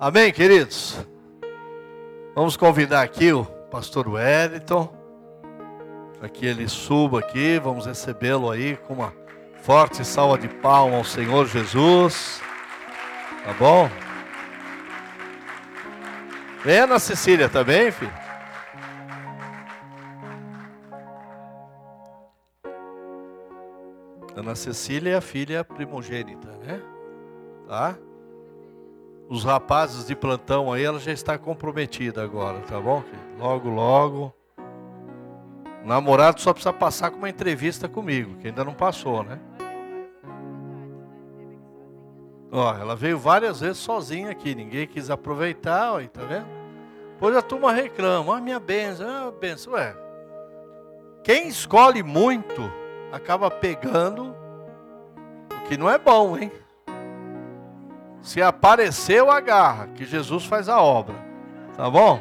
[0.00, 0.96] Amém, queridos?
[2.32, 4.96] Vamos convidar aqui o pastor Wellington,
[6.16, 9.12] para que ele suba aqui, vamos recebê-lo aí com uma
[9.60, 12.40] forte salva de palmas ao Senhor Jesus.
[13.44, 13.90] Tá bom?
[16.64, 18.12] Vem Ana Cecília também, filho.
[24.36, 26.80] Ana Cecília é a filha primogênita, né?
[27.66, 27.98] Tá?
[29.28, 33.04] Os rapazes de plantão aí, ela já está comprometida agora, tá bom?
[33.38, 34.34] Logo, logo.
[35.84, 39.38] O namorado só precisa passar com uma entrevista comigo, que ainda não passou, né?
[42.50, 46.46] Ó, ela veio várias vezes sozinha aqui, ninguém quis aproveitar, ó, tá vendo?
[47.12, 49.94] Depois a turma reclama, ah, minha benção, ah, benção, ué.
[51.22, 52.72] Quem escolhe muito
[53.12, 54.34] acaba pegando
[55.52, 56.50] o que não é bom, hein?
[58.22, 61.16] Se apareceu, agarra, que Jesus faz a obra.
[61.76, 62.20] Tá bom?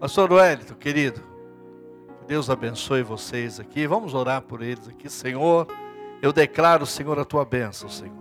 [0.00, 1.22] Pastor Wellington, querido,
[2.20, 3.86] que Deus abençoe vocês aqui.
[3.86, 5.66] Vamos orar por eles aqui, Senhor.
[6.20, 8.12] Eu declaro, Senhor, a tua bênção, Senhor,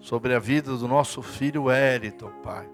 [0.00, 2.68] sobre a vida do nosso filho Wellington, Pai,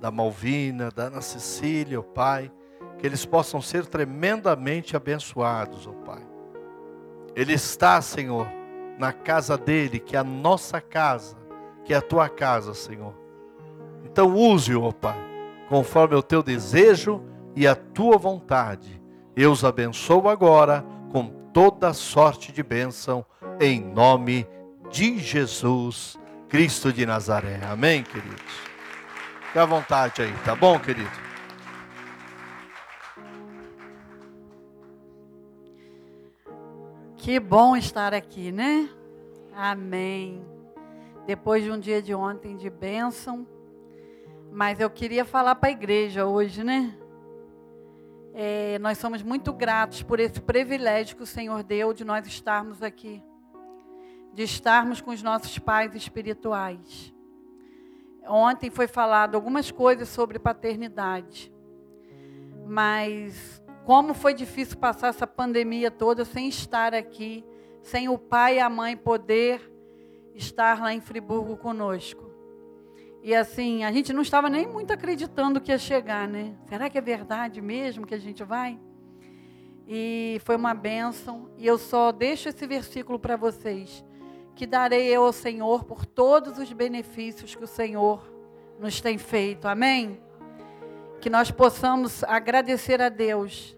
[0.00, 2.50] da Malvina, da Ana Cecília, Pai,
[2.98, 6.22] que eles possam ser tremendamente abençoados, ó Pai.
[7.36, 8.48] Ele está, Senhor,
[8.98, 11.36] na casa dele, que é a nossa casa
[11.86, 13.14] que é a tua casa, Senhor.
[14.04, 15.18] Então use-o, ó Pai,
[15.68, 17.22] conforme o teu desejo
[17.54, 19.00] e a tua vontade.
[19.36, 23.24] Eu os abençoo agora com toda sorte de bênção,
[23.60, 24.46] em nome
[24.90, 26.18] de Jesus
[26.48, 27.60] Cristo de Nazaré.
[27.64, 28.40] Amém, queridos?
[29.46, 31.10] Fique à vontade aí, tá bom, querido?
[37.16, 38.88] Que bom estar aqui, né?
[39.54, 40.55] Amém.
[41.26, 43.44] Depois de um dia de ontem de bênção,
[44.52, 46.96] mas eu queria falar para a igreja hoje, né?
[48.32, 52.80] É, nós somos muito gratos por esse privilégio que o Senhor deu de nós estarmos
[52.80, 53.20] aqui,
[54.32, 57.12] de estarmos com os nossos pais espirituais.
[58.28, 61.52] Ontem foi falado algumas coisas sobre paternidade,
[62.64, 67.44] mas como foi difícil passar essa pandemia toda sem estar aqui,
[67.82, 69.75] sem o pai e a mãe poder
[70.36, 72.30] estar lá em Friburgo conosco.
[73.22, 76.54] E assim, a gente não estava nem muito acreditando que ia chegar, né?
[76.68, 78.78] Será que é verdade mesmo que a gente vai?
[79.88, 81.50] E foi uma bênção.
[81.56, 84.04] E eu só deixo esse versículo para vocês.
[84.54, 88.32] Que darei eu ao Senhor por todos os benefícios que o Senhor
[88.78, 89.66] nos tem feito.
[89.66, 90.20] Amém?
[91.20, 93.76] Que nós possamos agradecer a Deus.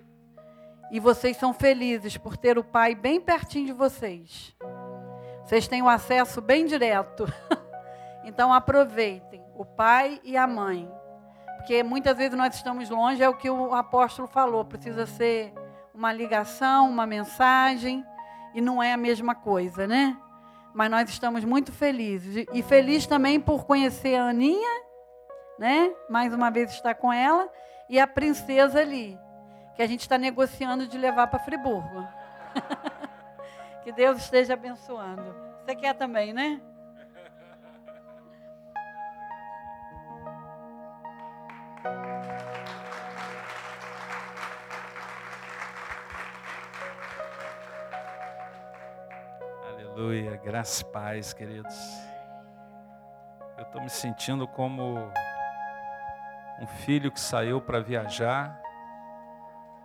[0.90, 4.54] E vocês são felizes por ter o Pai bem pertinho de vocês.
[5.48, 7.26] Vocês têm o acesso bem direto.
[8.24, 10.86] Então aproveitem o pai e a mãe.
[11.56, 15.54] Porque muitas vezes nós estamos longe, é o que o apóstolo falou, precisa ser
[15.94, 18.04] uma ligação, uma mensagem,
[18.54, 20.14] e não é a mesma coisa, né?
[20.74, 22.44] Mas nós estamos muito felizes.
[22.52, 24.82] E feliz também por conhecer a Aninha,
[25.58, 25.90] né?
[26.10, 27.50] Mais uma vez estar com ela,
[27.88, 29.18] e a princesa ali,
[29.74, 32.06] que a gente está negociando de levar para Friburgo.
[33.88, 35.34] que Deus esteja abençoando.
[35.64, 36.60] Você quer também, né?
[49.66, 51.74] Aleluia, graça e paz, queridos.
[53.56, 55.10] Eu estou me sentindo como
[56.60, 58.60] um filho que saiu para viajar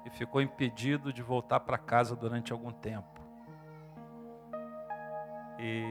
[0.03, 3.22] e ficou impedido de voltar para casa durante algum tempo.
[5.65, 5.85] E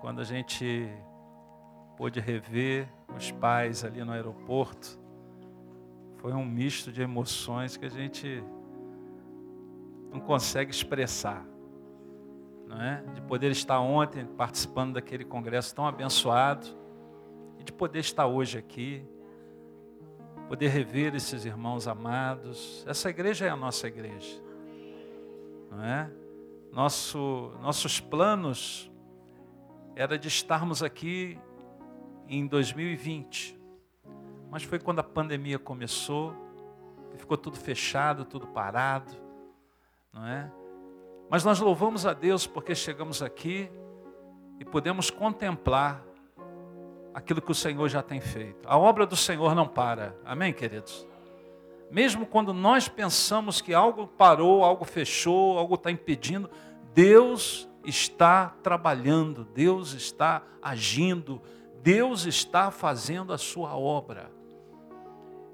[0.00, 0.88] quando a gente
[1.96, 5.00] pôde rever os pais ali no aeroporto,
[6.18, 8.40] foi um misto de emoções que a gente
[10.12, 11.44] não consegue expressar
[12.68, 13.02] não é?
[13.14, 16.64] de poder estar ontem participando daquele congresso tão abençoado
[17.58, 19.04] e de poder estar hoje aqui,
[20.48, 22.84] poder rever esses irmãos amados.
[22.86, 24.40] Essa igreja é a nossa igreja,
[25.68, 26.08] não é?
[26.72, 28.88] Nosso, nossos planos
[29.96, 31.38] era de estarmos aqui
[32.28, 33.58] em 2020,
[34.50, 36.36] mas foi quando a pandemia começou,
[37.16, 39.10] ficou tudo fechado, tudo parado,
[40.12, 40.52] não é?
[41.30, 43.70] Mas nós louvamos a Deus porque chegamos aqui
[44.60, 46.04] e podemos contemplar
[47.14, 48.68] aquilo que o Senhor já tem feito.
[48.68, 50.14] A obra do Senhor não para.
[50.26, 51.08] Amém, queridos?
[51.90, 56.50] Mesmo quando nós pensamos que algo parou, algo fechou, algo está impedindo,
[56.92, 61.40] Deus está trabalhando, Deus está agindo,
[61.82, 64.30] Deus está fazendo a sua obra.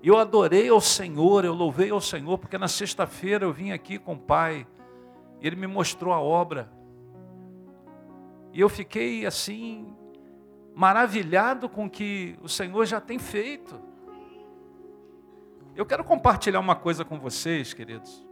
[0.02, 4.14] Eu adorei ao Senhor, eu louvei ao Senhor, porque na sexta-feira eu vim aqui com
[4.14, 4.66] o Pai
[5.42, 6.70] ele me mostrou a obra.
[8.52, 9.92] E eu fiquei assim,
[10.74, 13.80] maravilhado com o que o Senhor já tem feito.
[15.74, 18.24] Eu quero compartilhar uma coisa com vocês, queridos.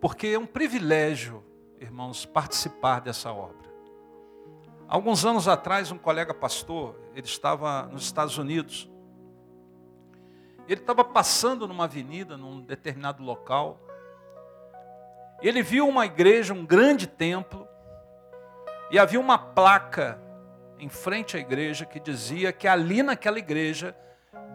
[0.00, 1.44] Porque é um privilégio,
[1.80, 3.68] irmãos, participar dessa obra.
[4.86, 8.90] Alguns anos atrás, um colega pastor, ele estava nos Estados Unidos.
[10.66, 13.80] Ele estava passando numa avenida, num determinado local,
[15.40, 17.66] ele viu uma igreja, um grande templo,
[18.90, 20.20] e havia uma placa
[20.78, 23.96] em frente à igreja que dizia que ali naquela igreja,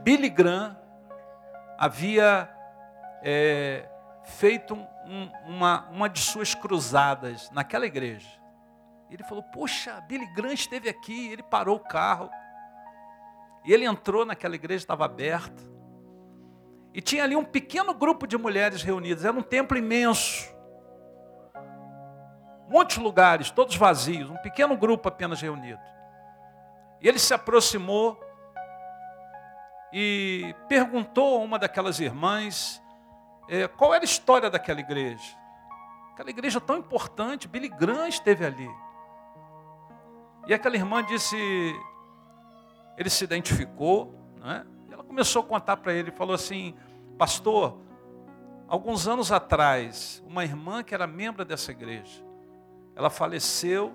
[0.03, 0.78] Billy Graham
[1.78, 2.49] havia
[3.24, 3.88] é,
[4.24, 4.88] feito um,
[5.45, 8.30] uma, uma de suas cruzadas naquela igreja.
[9.10, 11.32] Ele falou: Poxa, Billy Graham esteve aqui.
[11.32, 12.30] Ele parou o carro.
[13.66, 15.62] E ele entrou naquela igreja, estava aberta.
[16.93, 19.24] E tinha ali um pequeno grupo de mulheres reunidas.
[19.26, 20.54] Era um templo imenso
[22.74, 25.80] muitos lugares, todos vazios, um pequeno grupo apenas reunido.
[26.99, 28.20] E ele se aproximou
[29.93, 32.82] e perguntou a uma daquelas irmãs
[33.47, 35.37] é, qual era a história daquela igreja.
[36.13, 38.69] Aquela igreja tão importante, Billy Graham esteve ali.
[40.47, 41.35] E aquela irmã disse,
[42.97, 44.65] ele se identificou, né?
[44.89, 46.75] e ela começou a contar para ele, falou assim,
[47.17, 47.79] pastor,
[48.67, 52.23] alguns anos atrás, uma irmã que era membro dessa igreja,
[52.95, 53.93] ela faleceu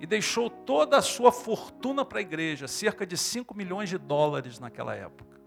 [0.00, 4.58] e deixou toda a sua fortuna para a igreja, cerca de 5 milhões de dólares
[4.58, 5.40] naquela época.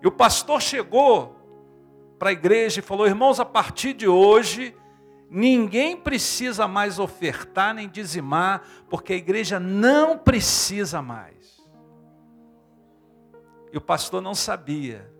[0.00, 1.43] E o pastor chegou
[2.18, 4.76] para a igreja e falou: irmãos, a partir de hoje,
[5.30, 11.62] ninguém precisa mais ofertar nem dizimar, porque a igreja não precisa mais.
[13.72, 15.12] E o pastor não sabia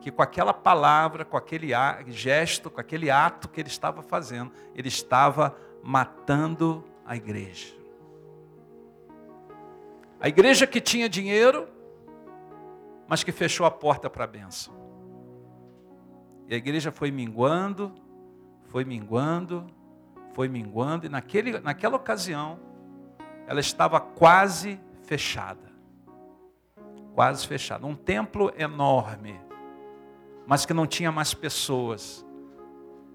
[0.00, 1.68] que com aquela palavra, com aquele
[2.08, 7.74] gesto, com aquele ato que ele estava fazendo, ele estava matando a igreja.
[10.20, 11.68] A igreja que tinha dinheiro,
[13.08, 14.75] mas que fechou a porta para a bênção.
[16.48, 17.92] E a igreja foi minguando,
[18.66, 19.66] foi minguando,
[20.32, 22.58] foi minguando, e naquele, naquela ocasião,
[23.46, 25.72] ela estava quase fechada.
[27.14, 27.86] Quase fechada.
[27.86, 29.40] Um templo enorme,
[30.46, 32.24] mas que não tinha mais pessoas,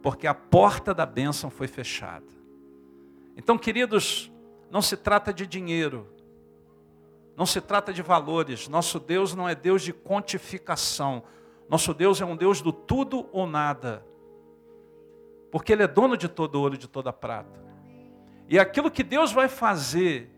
[0.02, 2.26] porque a porta da bênção foi fechada.
[3.38, 4.32] Então, queridos,
[4.70, 6.08] não se trata de dinheiro,
[7.38, 8.68] não se trata de valores.
[8.68, 11.24] Nosso Deus não é Deus de quantificação.
[11.72, 14.06] Nosso Deus é um Deus do tudo ou nada.
[15.50, 17.64] Porque Ele é dono de todo ouro e de toda prata.
[18.50, 20.30] E aquilo que Deus vai fazer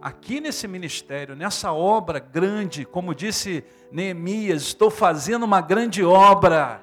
[0.00, 6.80] aqui nesse ministério, nessa obra grande, como disse Neemias, estou fazendo uma grande obra.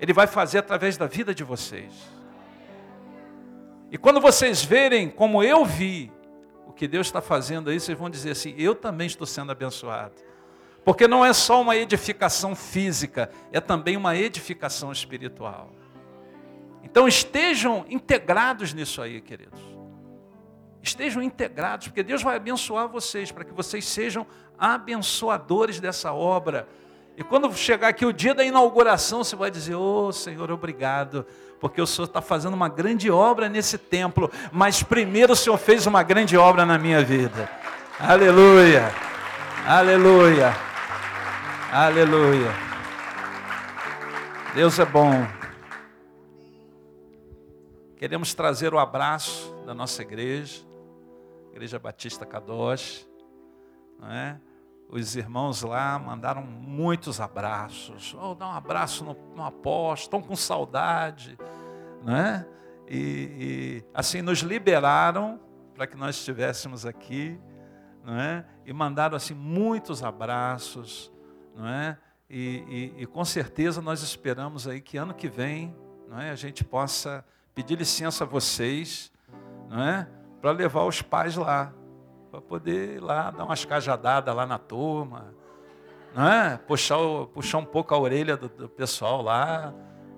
[0.00, 1.92] Ele vai fazer através da vida de vocês.
[3.88, 6.10] E quando vocês verem como eu vi
[6.66, 10.33] o que Deus está fazendo aí, vocês vão dizer assim: eu também estou sendo abençoado.
[10.84, 15.70] Porque não é só uma edificação física, é também uma edificação espiritual.
[16.82, 19.60] Então estejam integrados nisso aí, queridos.
[20.82, 24.26] Estejam integrados, porque Deus vai abençoar vocês, para que vocês sejam
[24.58, 26.68] abençoadores dessa obra.
[27.16, 31.26] E quando chegar aqui o dia da inauguração, você vai dizer: Ô oh, Senhor, obrigado,
[31.58, 35.86] porque o Senhor está fazendo uma grande obra nesse templo, mas primeiro o Senhor fez
[35.86, 37.48] uma grande obra na minha vida.
[37.98, 38.92] Aleluia,
[39.66, 40.54] aleluia.
[41.76, 42.52] Aleluia.
[44.54, 45.10] Deus é bom.
[47.96, 50.64] Queremos trazer o abraço da nossa igreja,
[51.50, 53.04] Igreja Batista Kadosh,
[53.98, 54.40] não é?
[54.88, 58.14] Os irmãos lá mandaram muitos abraços.
[58.22, 61.36] Oh, dá um abraço no, no apóstolo, estão com saudade,
[62.04, 62.46] não é?
[62.88, 65.40] E, e assim nos liberaram
[65.74, 67.36] para que nós estivéssemos aqui,
[68.04, 68.44] não é?
[68.64, 71.12] E mandaram assim muitos abraços
[71.54, 71.96] não é?
[72.28, 75.74] E, e, e, com certeza nós esperamos aí que ano que vem,
[76.08, 76.30] não é?
[76.30, 77.24] A gente possa
[77.54, 79.12] pedir licença a vocês,
[79.68, 80.08] não é?
[80.40, 81.72] Para levar os pais lá,
[82.30, 85.34] para poder ir lá dar umas cajadadas lá na turma,
[86.14, 86.56] não é?
[86.56, 86.98] Puxar,
[87.32, 89.72] puxar um pouco a orelha do, do pessoal lá.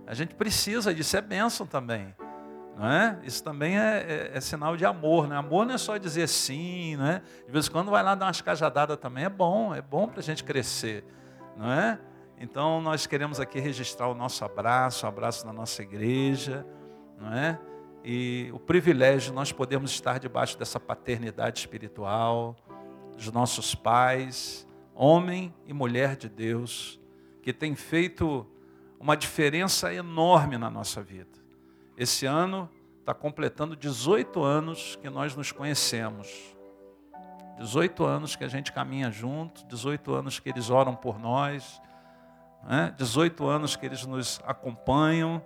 [0.07, 2.15] A gente precisa disso, é bênção também.
[2.77, 3.19] Não é?
[3.25, 5.27] Isso também é, é, é, sinal de amor.
[5.27, 5.35] Né?
[5.35, 6.97] Amor não é só dizer sim.
[6.97, 7.23] Né?
[7.47, 9.25] De vez em quando vai lá dar umas cajadadas também.
[9.25, 11.03] É bom, é bom para a gente crescer
[11.57, 11.99] não é?
[12.39, 16.67] Então nós queremos aqui registrar o nosso abraço, o abraço da nossa igreja,
[17.19, 17.59] não é?
[18.05, 22.55] E o privilégio nós podermos estar debaixo dessa paternidade espiritual,
[23.17, 27.01] dos nossos pais, homem e mulher de Deus,
[27.43, 28.47] que tem feito
[29.01, 31.39] uma diferença enorme na nossa vida.
[31.97, 36.56] Esse ano está completando 18 anos que nós nos conhecemos.
[37.59, 41.81] 18 anos que a gente caminha junto, 18 anos que eles oram por nós,
[42.63, 42.93] né?
[42.97, 45.43] 18 anos que eles nos acompanham,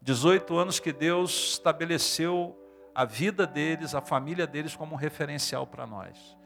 [0.00, 2.58] 18 anos que Deus estabeleceu
[2.94, 6.36] a vida deles, a família deles como um referencial para nós.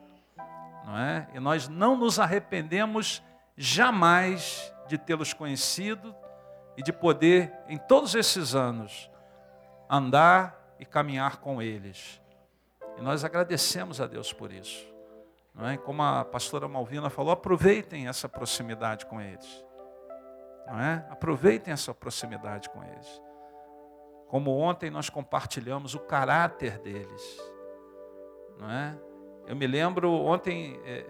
[0.85, 1.29] Não é?
[1.35, 3.23] E nós não nos arrependemos
[3.57, 6.15] jamais de tê-los conhecido
[6.77, 9.11] e de poder, em todos esses anos,
[9.89, 12.21] andar e caminhar com eles.
[12.99, 14.96] E nós agradecemos a Deus por isso.
[15.57, 15.79] Não é?
[15.79, 19.65] Como a pastora Malvina falou, aproveitem essa proximidade com eles.
[20.67, 21.07] Não é?
[21.11, 23.23] Aproveitem essa proximidade com eles.
[24.29, 27.41] Como ontem nós compartilhamos o caráter deles.
[28.59, 28.99] Não é?
[29.47, 31.05] Eu me lembro, ontem é, é,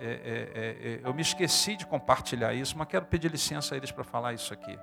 [0.54, 4.04] é, é eu me esqueci de compartilhar isso, mas quero pedir licença a eles para
[4.04, 4.78] falar isso aqui.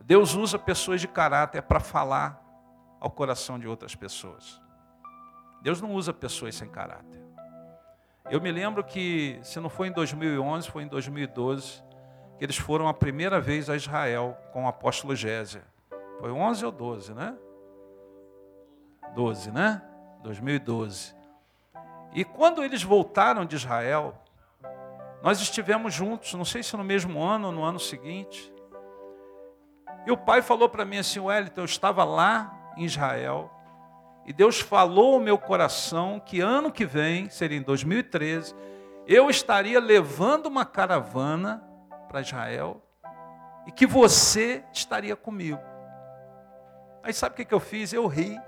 [0.00, 2.40] Deus usa pessoas de caráter para falar
[3.00, 4.60] ao coração de outras pessoas.
[5.60, 7.20] Deus não usa pessoas sem caráter.
[8.30, 11.82] Eu me lembro que, se não foi em 2011, foi em 2012,
[12.38, 15.62] que eles foram a primeira vez a Israel com o apóstolo Gésia.
[16.20, 17.36] Foi 11 ou 12, né?
[19.14, 19.82] 12, né?
[20.22, 21.14] 2012.
[22.14, 24.14] E quando eles voltaram de Israel,
[25.22, 28.52] nós estivemos juntos, não sei se no mesmo ano ou no ano seguinte.
[30.06, 33.50] E o pai falou para mim assim: Wellington, eu estava lá em Israel
[34.26, 38.54] E Deus falou ao meu coração que ano que vem, seria em 2013,
[39.06, 41.64] eu estaria levando uma caravana
[42.08, 42.82] para Israel
[43.66, 45.60] e que você estaria comigo.
[47.02, 47.92] Aí sabe o que, eu fiz?
[47.92, 48.38] Eu ri.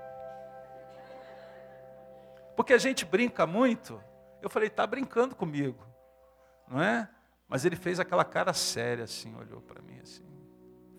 [2.55, 4.01] Porque a gente brinca muito.
[4.41, 5.83] Eu falei, está brincando comigo,
[6.67, 7.09] não é?
[7.47, 10.23] Mas ele fez aquela cara séria assim, olhou para mim assim.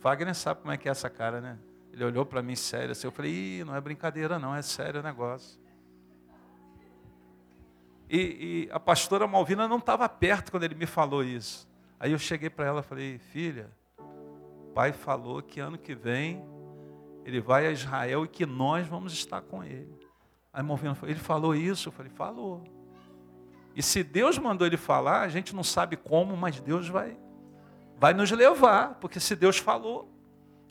[0.01, 1.59] Wagner sabe como é que é essa cara, né?
[1.95, 4.99] Ele olhou para mim sério assim, eu falei, Ih, não é brincadeira não, é sério
[4.99, 5.61] o negócio.
[8.11, 8.19] E,
[8.67, 11.69] e a pastora Malvina não estava perto quando ele me falou isso.
[12.01, 16.45] Aí eu cheguei para ela e falei, filha, o pai falou que ano que vem
[17.25, 19.97] ele vai a Israel e que nós vamos estar com ele.
[20.53, 21.91] Aí Malvina falou, ele falou isso?
[21.91, 22.65] Eu falei, falou.
[23.77, 27.17] E se Deus mandou ele falar, a gente não sabe como, mas Deus vai,
[28.01, 30.13] vai nos levar, porque se Deus falou,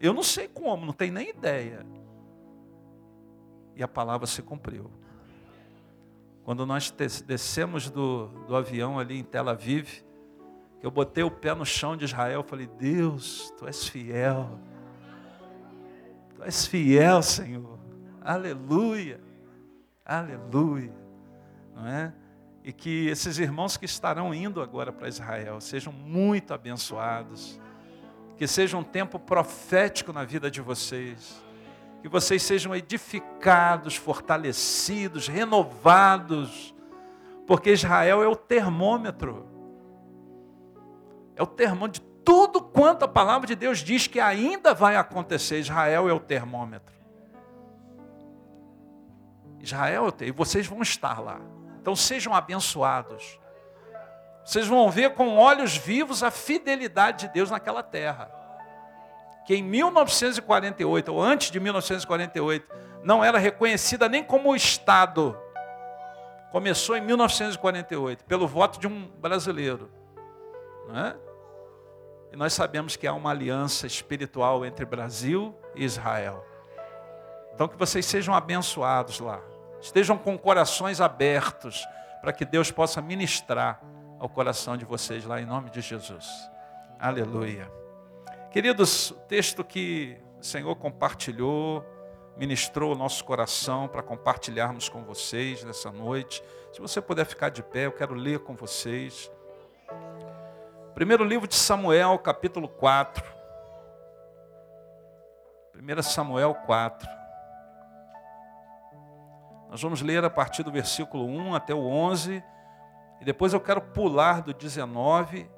[0.04, 1.86] eu não sei como, não tenho nem ideia.
[3.74, 4.91] E a palavra se cumpriu.
[6.43, 6.91] Quando nós
[7.26, 10.04] descemos do, do avião ali em Tel Aviv,
[10.82, 14.60] eu botei o pé no chão de Israel, falei: Deus, tu és fiel.
[16.36, 17.80] Tu és fiel, Senhor.
[18.20, 19.22] Aleluia.
[20.06, 20.93] Aleluia.
[21.74, 22.14] Não é?
[22.62, 27.62] E que esses irmãos que estarão indo agora para Israel sejam muito abençoados
[28.43, 31.41] que seja um tempo profético na vida de vocês,
[32.01, 36.75] que vocês sejam edificados, fortalecidos, renovados,
[37.47, 39.47] porque Israel é o termômetro,
[41.37, 45.59] é o termômetro de tudo quanto a palavra de Deus diz que ainda vai acontecer.
[45.59, 46.93] Israel é o termômetro.
[49.61, 51.39] Israel é o termômetro, e vocês vão estar lá.
[51.79, 53.39] Então sejam abençoados.
[54.43, 58.29] Vocês vão ver com olhos vivos a fidelidade de Deus naquela terra.
[59.45, 62.67] Que em 1948, ou antes de 1948,
[63.03, 65.37] não era reconhecida nem como Estado.
[66.51, 69.89] Começou em 1948, pelo voto de um brasileiro.
[70.87, 71.15] Não é?
[72.31, 76.45] E nós sabemos que há uma aliança espiritual entre Brasil e Israel.
[77.53, 79.39] Então que vocês sejam abençoados lá.
[79.79, 81.85] Estejam com corações abertos
[82.21, 83.81] para que Deus possa ministrar
[84.24, 86.49] ao coração de vocês lá em nome de Jesus.
[86.97, 87.69] Aleluia.
[88.51, 91.84] Queridos, o texto que o Senhor compartilhou,
[92.38, 96.41] ministrou o nosso coração para compartilharmos com vocês nessa noite.
[96.71, 99.30] Se você puder ficar de pé, eu quero ler com vocês.
[100.95, 103.30] Primeiro livro de Samuel, capítulo 4.
[105.76, 107.09] 1 Samuel 4.
[109.69, 112.41] Nós vamos ler a partir do versículo 1 até o 11
[113.24, 115.49] e depois eu quero pular do 19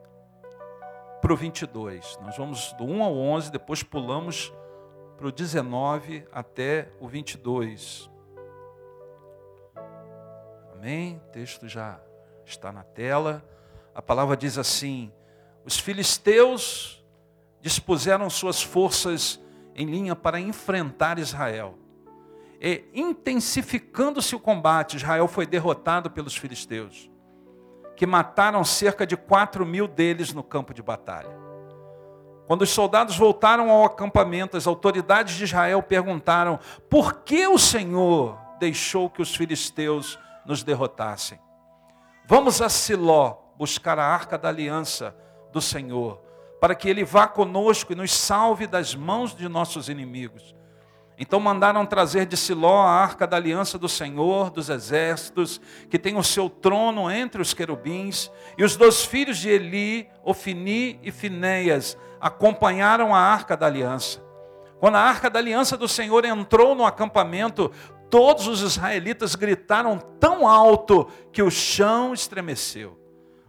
[1.19, 2.19] para o 22.
[2.21, 4.53] Nós vamos do 1 ao 11, depois pulamos
[5.17, 8.07] para o 19 até o 22.
[10.75, 11.17] Amém?
[11.17, 11.99] O texto já
[12.45, 13.43] está na tela.
[13.95, 15.11] A palavra diz assim:
[15.65, 17.03] Os filisteus
[17.61, 19.43] dispuseram suas forças
[19.73, 21.79] em linha para enfrentar Israel.
[22.61, 27.09] E intensificando-se o combate, Israel foi derrotado pelos filisteus
[27.95, 31.45] que mataram cerca de 4 mil deles no campo de batalha.
[32.47, 38.37] Quando os soldados voltaram ao acampamento, as autoridades de Israel perguntaram: por que o Senhor
[38.59, 41.39] deixou que os filisteus nos derrotassem?
[42.27, 45.15] Vamos a Siló buscar a arca da aliança
[45.51, 46.21] do Senhor,
[46.59, 50.55] para que ele vá conosco e nos salve das mãos de nossos inimigos.
[51.17, 56.17] Então mandaram trazer de Siló a arca da aliança do Senhor dos exércitos, que tem
[56.17, 61.97] o seu trono entre os querubins, e os dois filhos de Eli, Ofini e Finéias,
[62.19, 64.21] acompanharam a arca da aliança.
[64.79, 67.71] Quando a arca da aliança do Senhor entrou no acampamento,
[68.09, 73.04] todos os israelitas gritaram tão alto que o chão estremeceu.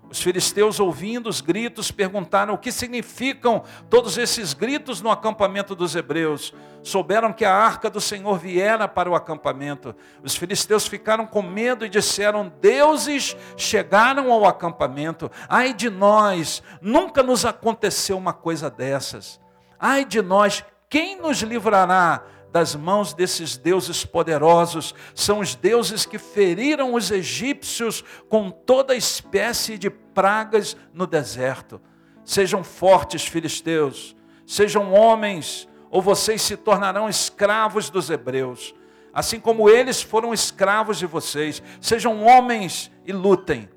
[0.08, 5.96] Os filisteus, ouvindo os gritos, perguntaram o que significam todos esses gritos no acampamento dos
[5.96, 6.54] hebreus.
[6.82, 9.96] Souberam que a arca do Senhor viera para o acampamento.
[10.22, 15.28] Os filisteus ficaram com medo e disseram: Deuses chegaram ao acampamento.
[15.48, 19.40] Ai de nós, nunca nos aconteceu uma coisa dessas.
[19.78, 22.22] Ai de nós, quem nos livrará
[22.56, 29.76] das mãos desses deuses poderosos, são os deuses que feriram os egípcios com toda espécie
[29.76, 31.78] de pragas no deserto.
[32.24, 38.74] Sejam fortes, filisteus, sejam homens, ou vocês se tornarão escravos dos hebreus,
[39.12, 41.62] assim como eles foram escravos de vocês.
[41.78, 43.68] Sejam homens e lutem.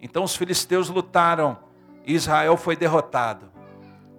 [0.00, 1.56] Então os filisteus lutaram
[2.04, 3.48] e Israel foi derrotado.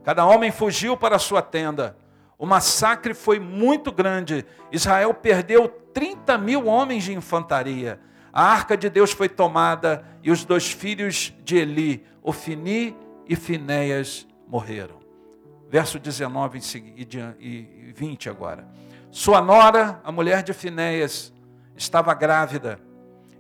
[0.06, 1.98] Cada homem fugiu para a sua tenda.
[2.38, 4.46] O massacre foi muito grande.
[4.72, 8.00] Israel perdeu 30 mil homens de infantaria.
[8.34, 12.96] A arca de Deus foi tomada e os dois filhos de Eli, Ofini
[13.28, 15.00] e Finéias, morreram.
[15.70, 16.60] Verso 19
[17.40, 18.68] e 20 agora.
[19.10, 21.34] Sua nora, a mulher de Finéias,
[21.78, 22.80] estava grávida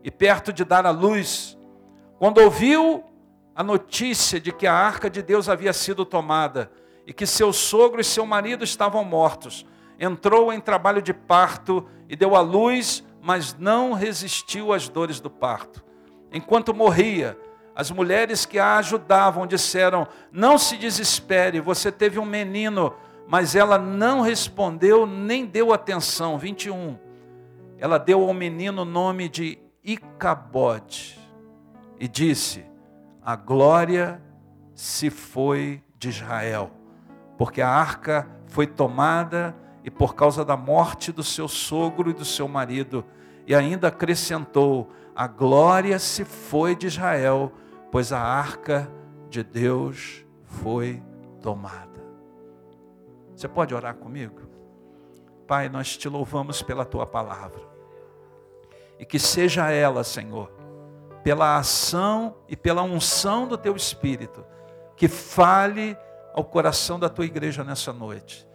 [0.03, 1.57] e perto de dar à luz,
[2.17, 3.03] quando ouviu
[3.55, 6.71] a notícia de que a arca de Deus havia sido tomada
[7.05, 9.65] e que seu sogro e seu marido estavam mortos,
[9.99, 15.29] entrou em trabalho de parto e deu à luz, mas não resistiu às dores do
[15.29, 15.83] parto.
[16.31, 17.37] Enquanto morria,
[17.75, 22.93] as mulheres que a ajudavam disseram: Não se desespere, você teve um menino.
[23.27, 26.37] Mas ela não respondeu nem deu atenção.
[26.37, 26.97] 21.
[27.77, 31.19] Ela deu ao menino o nome de Icabode
[31.99, 32.65] e disse:
[33.21, 34.21] A glória
[34.73, 36.71] se foi de Israel,
[37.37, 42.25] porque a arca foi tomada e por causa da morte do seu sogro e do
[42.25, 43.05] seu marido.
[43.45, 47.51] E ainda acrescentou: a glória se foi de Israel,
[47.91, 48.91] pois a arca
[49.29, 51.01] de Deus foi
[51.41, 52.03] tomada.
[53.35, 54.41] Você pode orar comigo?
[55.45, 57.61] Pai, nós te louvamos pela tua palavra.
[58.97, 60.51] E que seja ela, Senhor,
[61.23, 64.43] pela ação e pela unção do teu espírito,
[64.95, 65.97] que fale
[66.35, 68.45] ao coração da tua igreja nessa noite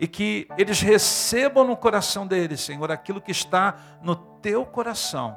[0.00, 5.36] e que eles recebam no coração deles, Senhor, aquilo que está no teu coração.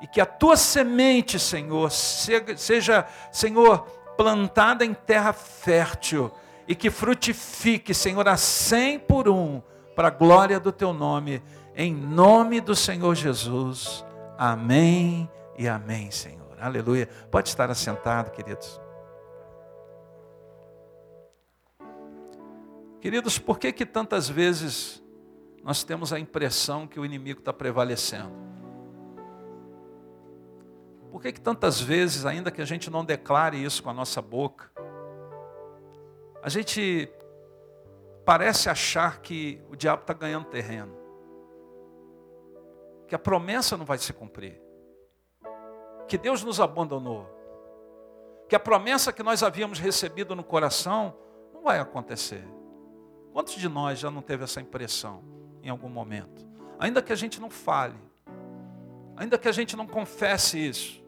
[0.00, 3.80] E que a tua semente, Senhor, seja, Senhor,
[4.16, 6.32] plantada em terra fértil
[6.68, 9.60] e que frutifique, Senhor, a cem por um,
[9.96, 11.42] para a glória do teu nome,
[11.74, 14.04] em nome do Senhor Jesus.
[14.38, 16.56] Amém e amém, Senhor.
[16.60, 17.08] Aleluia.
[17.30, 18.79] Pode estar assentado, queridos.
[23.00, 25.02] Queridos, por que que tantas vezes
[25.62, 28.32] nós temos a impressão que o inimigo está prevalecendo?
[31.10, 34.20] Por que que tantas vezes, ainda que a gente não declare isso com a nossa
[34.20, 34.70] boca,
[36.42, 37.10] a gente
[38.24, 40.94] parece achar que o diabo está ganhando terreno,
[43.08, 44.60] que a promessa não vai se cumprir,
[46.06, 47.26] que Deus nos abandonou,
[48.46, 51.16] que a promessa que nós havíamos recebido no coração
[51.52, 52.59] não vai acontecer.
[53.32, 55.22] Quantos de nós já não teve essa impressão
[55.62, 56.48] em algum momento?
[56.78, 57.98] Ainda que a gente não fale,
[59.16, 61.04] ainda que a gente não confesse isso,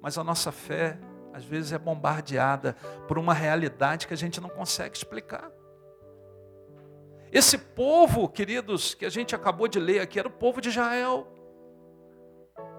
[0.00, 0.98] mas a nossa fé
[1.32, 2.74] às vezes é bombardeada
[3.06, 5.50] por uma realidade que a gente não consegue explicar.
[7.30, 11.26] Esse povo, queridos, que a gente acabou de ler aqui, era o povo de Israel.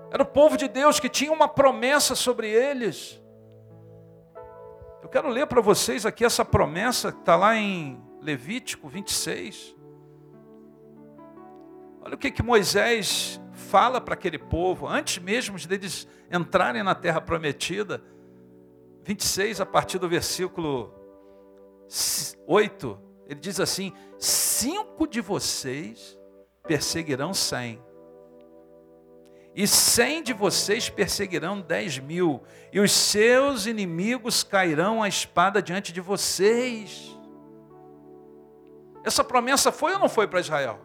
[0.10, 3.22] Era o povo de Deus que tinha uma promessa sobre eles.
[5.04, 9.76] Eu quero ler para vocês aqui essa promessa que está lá em Levítico 26.
[12.02, 17.19] Olha o que, que Moisés fala para aquele povo, antes mesmo deles entrarem na terra
[17.19, 18.02] prometida.
[19.03, 20.94] 26, a partir do versículo
[22.45, 26.18] 8, ele diz assim: Cinco de vocês
[26.64, 27.81] perseguirão cem,
[29.56, 35.91] e cem de vocês perseguirão dez mil, e os seus inimigos cairão à espada diante
[35.91, 37.16] de vocês.
[39.08, 40.82] Essa promessa foi ou não foi para Israel?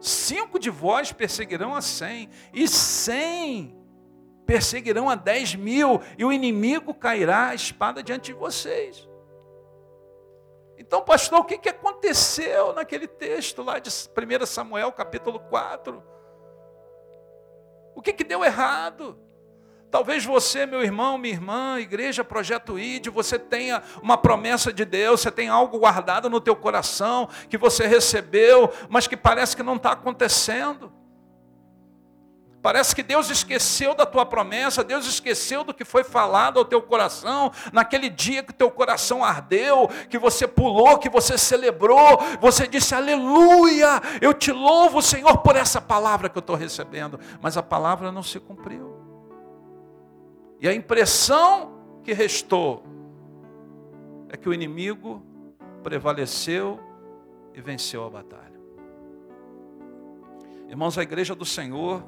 [0.00, 3.76] Cinco de vós perseguirão a cem, e cem
[4.46, 9.08] perseguirão a dez mil, e o inimigo cairá a espada diante de vocês.
[10.78, 16.00] Então, pastor, o que, que aconteceu naquele texto lá de 1 Samuel, capítulo 4?
[17.96, 19.18] O que, que deu errado?
[19.90, 25.20] Talvez você, meu irmão, minha irmã, igreja, projeto ID, você tenha uma promessa de Deus,
[25.20, 29.76] você tem algo guardado no teu coração que você recebeu, mas que parece que não
[29.76, 30.92] está acontecendo.
[32.66, 36.82] Parece que Deus esqueceu da tua promessa, Deus esqueceu do que foi falado ao teu
[36.82, 42.92] coração, naquele dia que teu coração ardeu, que você pulou, que você celebrou, você disse
[42.92, 48.10] aleluia, eu te louvo, Senhor, por essa palavra que eu estou recebendo, mas a palavra
[48.10, 48.95] não se cumpriu.
[50.58, 52.84] E a impressão que restou
[54.28, 55.22] é que o inimigo
[55.82, 56.80] prevaleceu
[57.54, 58.56] e venceu a batalha.
[60.68, 62.02] Irmãos, a igreja do Senhor,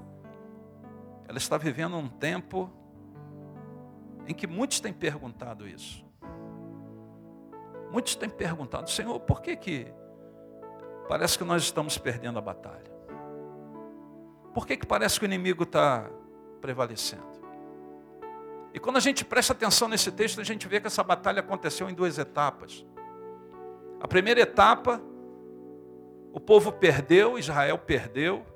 [1.28, 2.70] ela está vivendo um tempo
[4.26, 6.04] em que muitos têm perguntado isso.
[7.90, 9.86] Muitos têm perguntado, Senhor, por que que
[11.08, 12.92] parece que nós estamos perdendo a batalha?
[14.52, 16.10] Por que que parece que o inimigo está
[16.60, 17.27] prevalecendo?
[18.78, 21.90] E quando a gente presta atenção nesse texto, a gente vê que essa batalha aconteceu
[21.90, 22.86] em duas etapas.
[24.00, 25.02] A primeira etapa
[26.32, 28.46] O povo perdeu, Israel perdeu.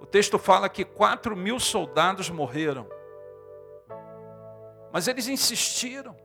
[0.00, 2.86] O texto fala que quatro mil soldados morreram.
[4.92, 6.16] Mas eles insistiram.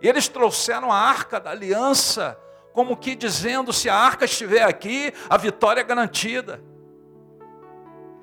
[0.00, 2.36] E eles trouxeram a arca da aliança,
[2.72, 6.60] como que dizendo: se a arca estiver aqui, a vitória é garantida.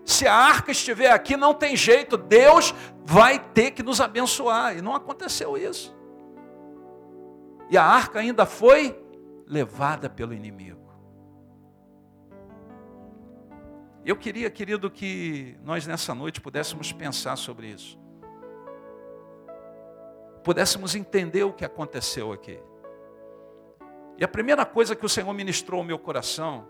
[0.10, 2.74] Se a arca estiver aqui, não tem jeito, Deus
[3.06, 4.76] vai ter que nos abençoar.
[4.76, 5.96] E não aconteceu isso.
[7.70, 9.00] E a arca ainda foi
[9.46, 10.92] levada pelo inimigo.
[14.04, 17.96] Eu queria, querido, que nós nessa noite pudéssemos pensar sobre isso.
[20.44, 22.60] Pudéssemos entender o que aconteceu aqui.
[24.18, 26.68] E a primeira coisa que o Senhor ministrou ao meu coração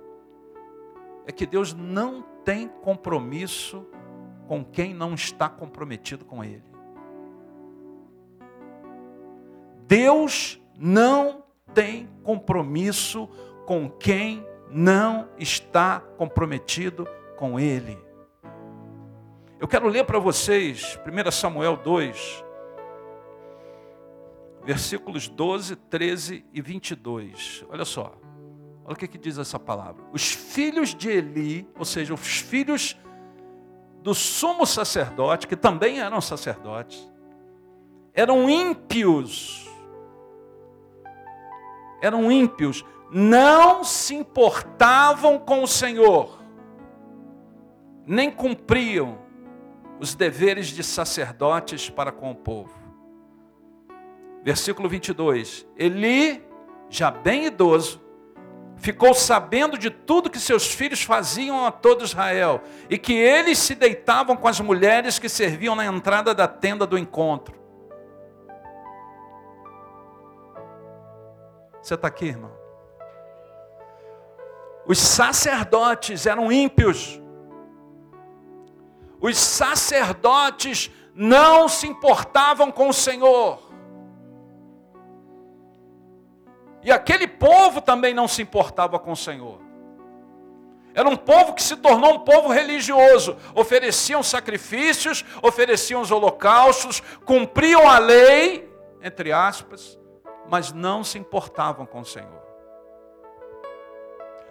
[1.25, 3.85] é que Deus não tem compromisso
[4.47, 6.63] com quem não está comprometido com Ele.
[9.85, 11.43] Deus não
[11.75, 13.27] tem compromisso
[13.67, 17.07] com quem não está comprometido
[17.37, 18.03] com Ele.
[19.59, 22.43] Eu quero ler para vocês 1 Samuel 2,
[24.65, 27.63] versículos 12, 13 e 22.
[27.69, 28.28] Olha só.
[28.89, 30.03] Olha o que, que diz essa palavra.
[30.11, 32.97] Os filhos de Eli, ou seja, os filhos
[34.01, 37.07] do sumo sacerdote, que também eram sacerdotes,
[38.15, 39.69] eram ímpios.
[42.01, 46.39] Eram ímpios, não se importavam com o Senhor,
[48.07, 49.19] nem cumpriam
[49.99, 52.73] os deveres de sacerdotes para com o povo.
[54.43, 55.67] Versículo 22.
[55.77, 56.43] Eli,
[56.89, 58.08] já bem idoso,
[58.79, 63.75] ficou sabendo de tudo que seus filhos faziam a todo Israel, e que eles se
[63.75, 67.59] deitavam com as mulheres que serviam na entrada da tenda do encontro.
[71.81, 72.51] Você está aqui, irmão?
[74.85, 77.21] Os sacerdotes eram ímpios.
[79.21, 83.68] Os sacerdotes não se importavam com o Senhor.
[86.81, 89.59] E aquele povo também não se importava com o Senhor.
[90.93, 93.37] Era um povo que se tornou um povo religioso.
[93.53, 98.69] Ofereciam sacrifícios, ofereciam os holocaustos, cumpriam a lei,
[99.01, 99.99] entre aspas,
[100.49, 102.41] mas não se importavam com o Senhor.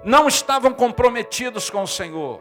[0.05, 2.41] Não estavam comprometidos com o Senhor.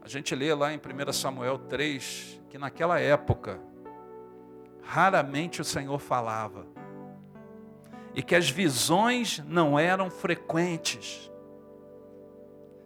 [0.00, 3.60] A gente lê lá em 1 Samuel 3 que naquela época,
[4.86, 6.66] raramente o Senhor falava.
[8.14, 11.30] E que as visões não eram frequentes.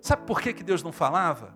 [0.01, 1.55] Sabe por que, que Deus não falava?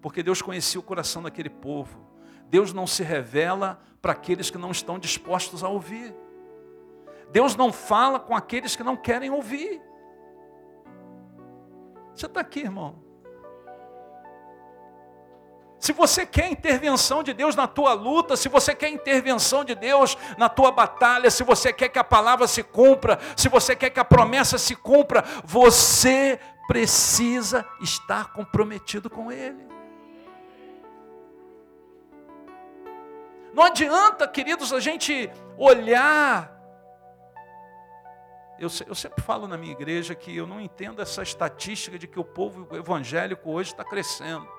[0.00, 2.06] Porque Deus conhecia o coração daquele povo.
[2.48, 6.14] Deus não se revela para aqueles que não estão dispostos a ouvir.
[7.32, 9.82] Deus não fala com aqueles que não querem ouvir.
[12.14, 13.07] Você está aqui, irmão.
[15.78, 20.18] Se você quer intervenção de Deus na tua luta, se você quer intervenção de Deus
[20.36, 24.00] na tua batalha, se você quer que a palavra se cumpra, se você quer que
[24.00, 29.68] a promessa se cumpra, você precisa estar comprometido com Ele.
[33.54, 36.56] Não adianta, queridos, a gente olhar.
[38.58, 42.18] Eu, eu sempre falo na minha igreja que eu não entendo essa estatística de que
[42.18, 44.57] o povo evangélico hoje está crescendo.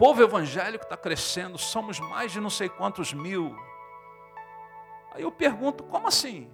[0.00, 3.54] Povo evangélico está crescendo, somos mais de não sei quantos mil.
[5.12, 6.50] Aí eu pergunto, como assim?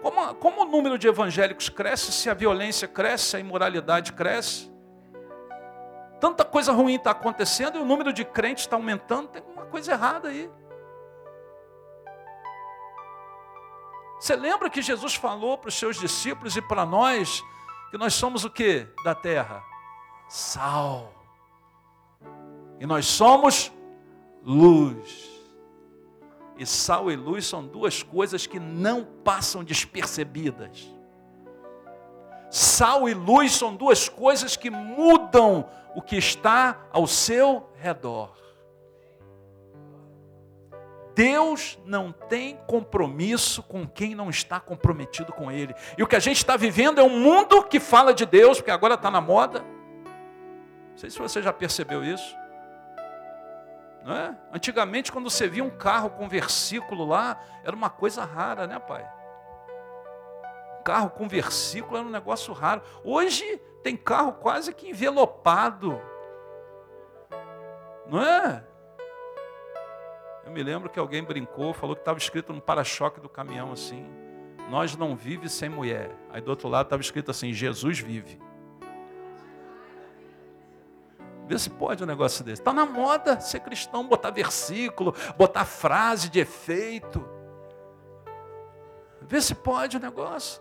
[0.00, 4.72] Como, como o número de evangélicos cresce se a violência cresce, a imoralidade cresce?
[6.18, 9.92] Tanta coisa ruim está acontecendo e o número de crentes está aumentando, tem uma coisa
[9.92, 10.50] errada aí.
[14.18, 17.44] Você lembra que Jesus falou para os seus discípulos e para nós
[17.90, 19.62] que nós somos o que da terra?
[20.26, 21.15] Sal.
[22.78, 23.72] E nós somos
[24.42, 25.36] luz.
[26.58, 30.86] E sal e luz são duas coisas que não passam despercebidas.
[32.50, 38.36] Sal e luz são duas coisas que mudam o que está ao seu redor.
[41.14, 45.74] Deus não tem compromisso com quem não está comprometido com Ele.
[45.96, 48.70] E o que a gente está vivendo é um mundo que fala de Deus, porque
[48.70, 49.64] agora está na moda.
[50.90, 52.36] Não sei se você já percebeu isso.
[54.06, 54.36] É?
[54.52, 59.04] Antigamente, quando você via um carro com versículo lá, era uma coisa rara, né, pai?
[60.78, 62.82] Um carro com versículo era um negócio raro.
[63.02, 66.00] Hoje tem carro quase que envelopado.
[68.06, 68.64] Não é?
[70.44, 74.06] Eu me lembro que alguém brincou, falou que estava escrito no para-choque do caminhão assim:
[74.70, 76.12] Nós não vive sem mulher.
[76.30, 78.38] Aí do outro lado estava escrito assim: Jesus vive.
[81.46, 82.60] Vê se pode um negócio desse.
[82.60, 87.24] Está na moda ser cristão, botar versículo, botar frase de efeito.
[89.22, 90.60] Vê se pode o negócio.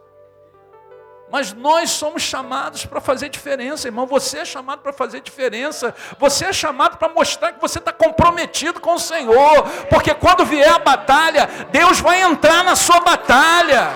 [1.31, 4.05] Mas nós somos chamados para fazer diferença, irmão.
[4.05, 5.93] Você é chamado para fazer diferença.
[6.19, 9.63] Você é chamado para mostrar que você está comprometido com o Senhor.
[9.89, 13.89] Porque quando vier a batalha, Deus vai entrar na sua batalha.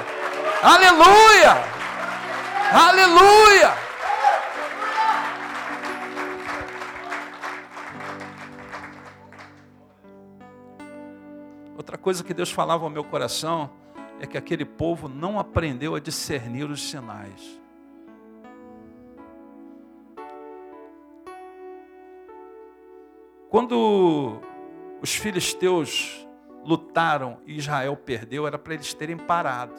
[0.64, 1.64] Aleluia!
[2.74, 3.89] Aleluia!
[11.90, 13.68] Outra coisa que Deus falava ao meu coração
[14.20, 17.60] é que aquele povo não aprendeu a discernir os sinais.
[23.50, 24.40] Quando
[25.02, 26.28] os filisteus
[26.64, 29.74] lutaram e Israel perdeu, era para eles terem parado.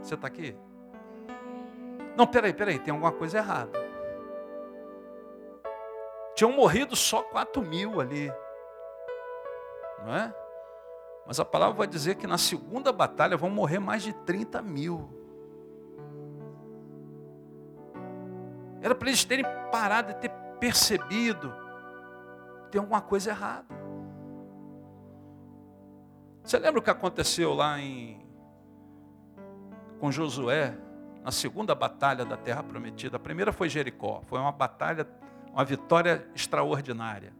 [0.00, 0.56] Você está aqui?
[2.16, 3.78] Não, peraí, peraí, tem alguma coisa errada.
[6.34, 8.32] Tinham morrido só 4 mil ali
[10.04, 10.34] não é?
[11.26, 15.08] Mas a palavra vai dizer que na segunda batalha vão morrer mais de 30 mil.
[18.80, 21.52] Era para eles terem parado de ter percebido
[22.70, 23.66] tem alguma coisa errada.
[26.42, 28.26] Você lembra o que aconteceu lá em
[29.98, 30.76] com Josué
[31.22, 33.16] na segunda batalha da Terra Prometida?
[33.16, 35.06] A primeira foi Jericó, foi uma batalha,
[35.52, 37.34] uma vitória extraordinária.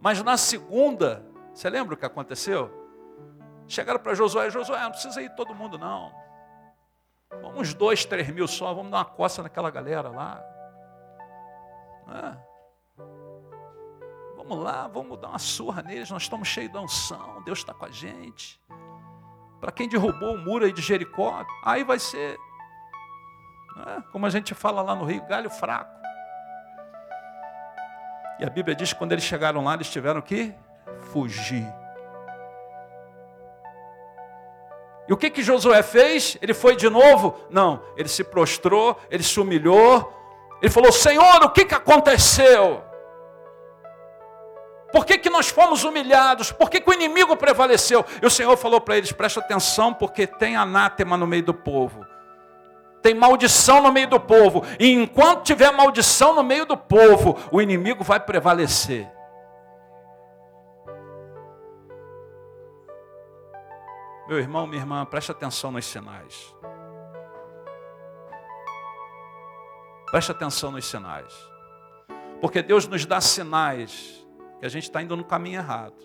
[0.00, 1.24] Mas na segunda
[1.60, 2.72] você lembra o que aconteceu?
[3.68, 6.10] Chegaram para Josué, Josué, não precisa ir todo mundo não.
[7.42, 10.42] Vamos dois, três mil só, vamos dar uma coça naquela galera lá.
[12.08, 13.02] É.
[14.38, 17.84] Vamos lá, vamos dar uma surra neles, nós estamos cheios de unção, Deus está com
[17.84, 18.58] a gente.
[19.60, 22.38] Para quem derrubou o muro aí de Jericó, aí vai ser,
[23.86, 25.94] é, como a gente fala lá no Rio, galho fraco.
[28.38, 30.54] E a Bíblia diz que quando eles chegaram lá, eles tiveram que
[31.12, 31.66] fugir.
[35.08, 36.38] E o que que Josué fez?
[36.40, 37.36] Ele foi de novo?
[37.50, 40.12] Não, ele se prostrou, ele se humilhou.
[40.62, 42.84] Ele falou: Senhor, o que que aconteceu?
[44.92, 46.52] Por que, que nós fomos humilhados?
[46.52, 48.04] Por que, que o inimigo prevaleceu?
[48.20, 52.06] E o Senhor falou para eles: presta atenção, porque tem anátema no meio do povo.
[53.02, 54.62] Tem maldição no meio do povo.
[54.78, 59.10] E enquanto tiver maldição no meio do povo, o inimigo vai prevalecer.
[64.30, 66.54] Meu irmão, minha irmã, preste atenção nos sinais.
[70.08, 71.34] Preste atenção nos sinais.
[72.40, 74.24] Porque Deus nos dá sinais
[74.60, 75.96] que a gente está indo no caminho errado.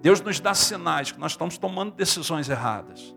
[0.00, 3.14] Deus nos dá sinais que nós estamos tomando decisões erradas.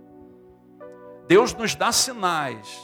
[1.27, 2.80] Deus nos dá sinais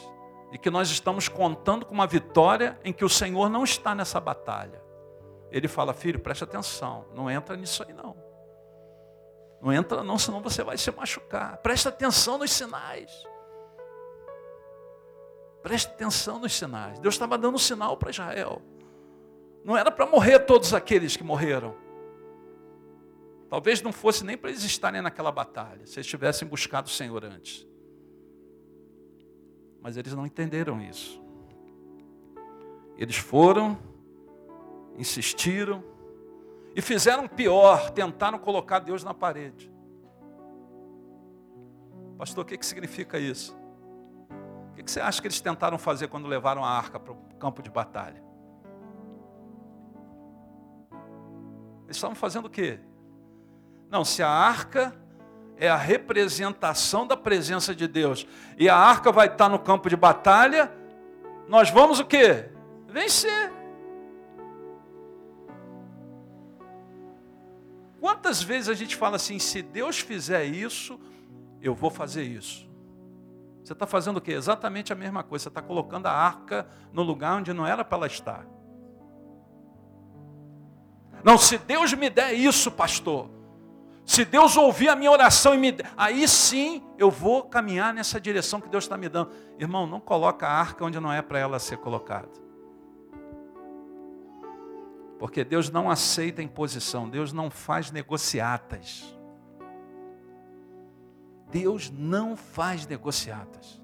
[0.52, 4.20] de que nós estamos contando com uma vitória em que o Senhor não está nessa
[4.20, 4.82] batalha.
[5.52, 8.23] Ele fala, filho, preste atenção, não entra nisso aí não.
[9.64, 11.56] Não entra não, senão você vai se machucar.
[11.60, 13.10] Preste atenção nos sinais.
[15.61, 16.99] Preste atenção nos sinais.
[16.99, 18.61] Deus estava dando um sinal para Israel.
[19.64, 21.73] Não era para morrer todos aqueles que morreram.
[23.49, 27.23] Talvez não fosse nem para eles estarem naquela batalha, se eles tivessem buscado o Senhor
[27.23, 27.65] antes.
[29.80, 31.23] Mas eles não entenderam isso.
[32.98, 33.77] Eles foram,
[34.98, 35.93] insistiram,
[36.76, 39.72] e fizeram pior, tentaram colocar Deus na parede.
[42.18, 43.56] Pastor, o que, que significa isso?
[44.72, 47.18] O que, que você acha que eles tentaram fazer quando levaram a arca para o
[47.40, 48.24] campo de batalha?
[51.86, 52.80] Eles estavam fazendo o quê?
[53.90, 54.95] Não, se a arca
[55.58, 58.26] é a representação da presença de Deus
[58.58, 60.72] e a arca vai estar no campo de batalha,
[61.48, 62.50] nós vamos o quê?
[62.88, 63.52] Vencer.
[68.04, 71.00] Quantas vezes a gente fala assim: se Deus fizer isso,
[71.62, 72.70] eu vou fazer isso.
[73.64, 74.34] Você está fazendo o quê?
[74.34, 75.44] Exatamente a mesma coisa.
[75.44, 78.46] Você está colocando a arca no lugar onde não era para ela estar.
[81.24, 83.30] Não, se Deus me der isso, pastor,
[84.06, 88.60] se Deus ouvir a minha oração e me aí sim eu vou caminhar nessa direção
[88.60, 89.32] que Deus está me dando.
[89.58, 92.43] Irmão, não coloca a arca onde não é para ela ser colocada.
[95.24, 99.18] Porque Deus não aceita imposição, Deus não faz negociatas.
[101.50, 103.82] Deus não faz negociatas.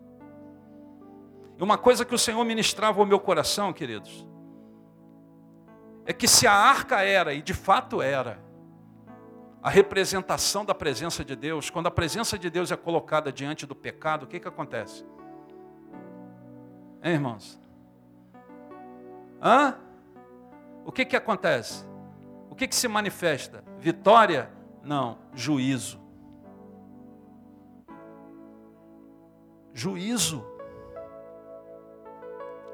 [1.57, 4.27] E uma coisa que o Senhor ministrava ao meu coração, queridos,
[6.05, 8.37] é que se a arca era, e de fato era,
[9.63, 13.73] a representação da presença de Deus, quando a presença de Deus é colocada diante do
[13.73, 15.05] pecado, o que, que acontece?
[17.01, 17.57] Hein, irmãos?
[19.41, 19.87] Hã?
[20.89, 21.85] O que, que acontece?
[22.49, 23.63] O que, que se manifesta?
[23.77, 24.49] Vitória?
[24.83, 26.01] Não, juízo.
[29.71, 30.43] Juízo.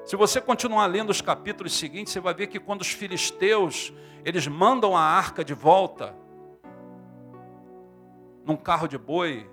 [0.06, 3.92] Se você continuar lendo os capítulos seguintes, você vai ver que quando os filisteus,
[4.24, 6.16] eles mandam a arca de volta,
[8.46, 9.46] num carro de boi,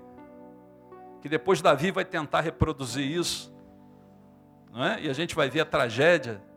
[1.21, 3.53] que depois Davi vai tentar reproduzir isso,
[4.71, 5.03] não é?
[5.03, 6.52] e a gente vai ver a tragédia.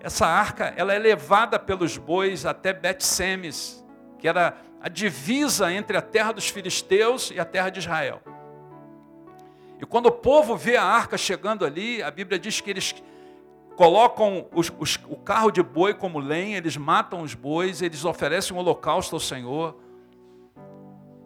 [0.00, 3.84] Essa arca, ela é levada pelos bois até Bet-Semes,
[4.18, 8.22] que era a divisa entre a terra dos filisteus e a terra de Israel.
[9.80, 12.94] E quando o povo vê a arca chegando ali, a Bíblia diz que eles
[13.76, 18.56] colocam os, os, o carro de boi como lenha, eles matam os bois, eles oferecem
[18.56, 19.76] um holocausto ao Senhor.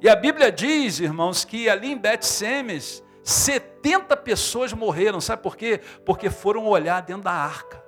[0.01, 5.21] E a Bíblia diz, irmãos, que ali em Bet-Semes, 70 pessoas morreram.
[5.21, 5.81] Sabe por quê?
[6.05, 7.82] Porque foram olhar dentro da arca.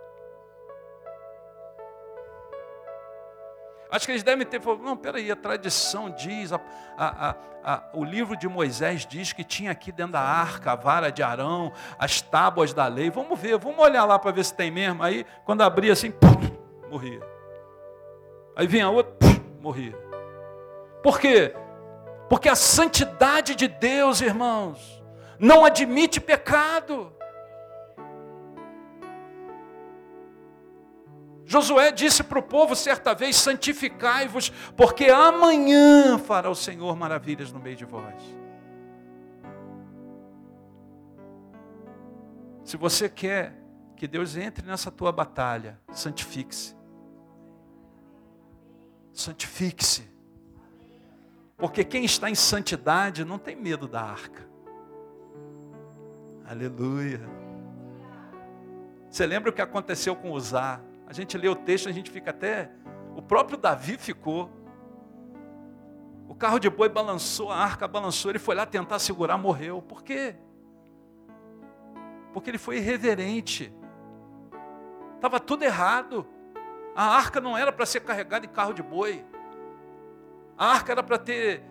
[3.95, 6.61] Acho que eles devem ter falado, não, peraí, a tradição diz, a,
[6.99, 11.13] a, a, o livro de Moisés diz que tinha aqui dentro da arca a vara
[11.13, 13.09] de Arão, as tábuas da lei.
[13.09, 15.01] Vamos ver, vamos olhar lá para ver se tem mesmo.
[15.01, 16.13] Aí, quando abria assim,
[16.91, 17.21] morria.
[18.57, 19.15] Aí vinha outro,
[19.61, 19.97] morria.
[21.01, 21.55] Por quê?
[22.29, 25.05] Porque a santidade de Deus, irmãos,
[25.39, 27.13] não admite pecado.
[31.47, 37.61] Josué disse para o povo certa vez: santificai-vos, porque amanhã fará o Senhor maravilhas no
[37.61, 38.23] meio de vós.
[42.65, 43.55] Se você quer
[43.95, 46.75] que Deus entre nessa tua batalha, santifique-se.
[49.13, 50.11] Santifique-se.
[51.57, 54.49] Porque quem está em santidade não tem medo da arca.
[56.47, 57.21] Aleluia.
[59.09, 60.81] Você lembra o que aconteceu com Uzá?
[61.15, 62.69] A gente lê o texto, a gente fica até.
[63.15, 64.51] O próprio Davi ficou.
[66.27, 69.81] O carro de boi balançou, a arca balançou, ele foi lá tentar segurar, morreu.
[69.81, 70.35] Por quê?
[72.33, 73.73] Porque ele foi irreverente.
[75.15, 76.27] Estava tudo errado.
[76.97, 79.25] A arca não era para ser carregada em carro de boi.
[80.59, 81.63] A arca era para ter,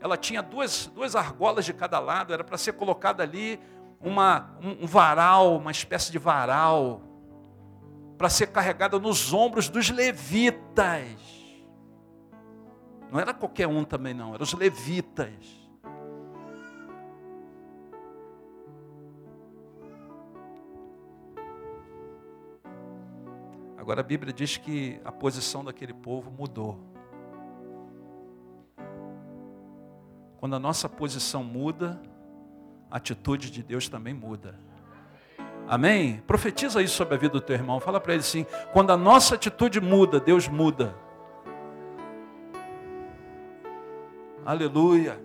[0.00, 3.60] ela tinha duas, duas argolas de cada lado, era para ser colocada ali
[4.00, 7.02] uma, um, um varal, uma espécie de varal,
[8.24, 11.04] para ser carregada nos ombros dos levitas.
[13.12, 15.30] Não era qualquer um também, não, eram os levitas.
[23.76, 26.80] Agora a Bíblia diz que a posição daquele povo mudou.
[30.38, 32.00] Quando a nossa posição muda,
[32.90, 34.58] a atitude de Deus também muda.
[35.66, 36.22] Amém?
[36.26, 37.80] Profetiza isso sobre a vida do teu irmão.
[37.80, 40.94] Fala para ele assim: quando a nossa atitude muda, Deus muda.
[44.44, 45.18] Aleluia.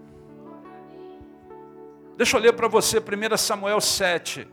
[2.16, 4.48] Deixa eu ler para você 1 Samuel 7.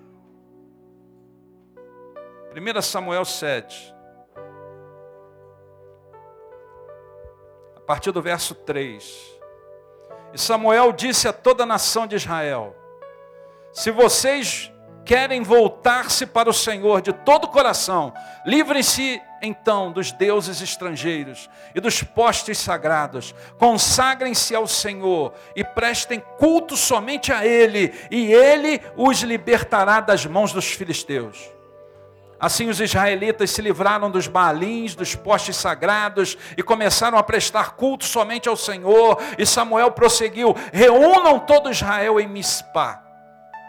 [2.53, 3.95] 1 Samuel 7.
[7.77, 9.37] A partir do verso 3.
[10.33, 12.75] E Samuel disse a toda a nação de Israel:
[13.73, 14.73] Se vocês
[15.07, 18.12] querem voltar-se para o Senhor de todo o coração,
[18.45, 26.77] livrem-se então dos deuses estrangeiros e dos postes sagrados, consagrem-se ao Senhor e prestem culto
[26.77, 31.51] somente a Ele, e Ele os libertará das mãos dos filisteus.
[32.39, 38.05] Assim os israelitas se livraram dos baalins, dos postes sagrados e começaram a prestar culto
[38.05, 39.19] somente ao Senhor.
[39.39, 43.06] E Samuel prosseguiu: Reúnam todo Israel em Mispá,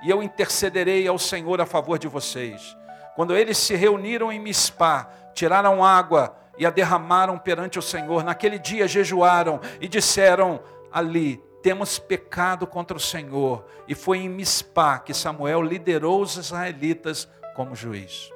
[0.03, 2.77] e eu intercederei ao Senhor a favor de vocês.
[3.15, 8.23] Quando eles se reuniram em Mispá, tiraram água e a derramaram perante o Senhor.
[8.23, 10.59] Naquele dia jejuaram e disseram
[10.91, 13.65] ali: temos pecado contra o Senhor.
[13.87, 18.31] E foi em Mispá que Samuel liderou os israelitas como juiz.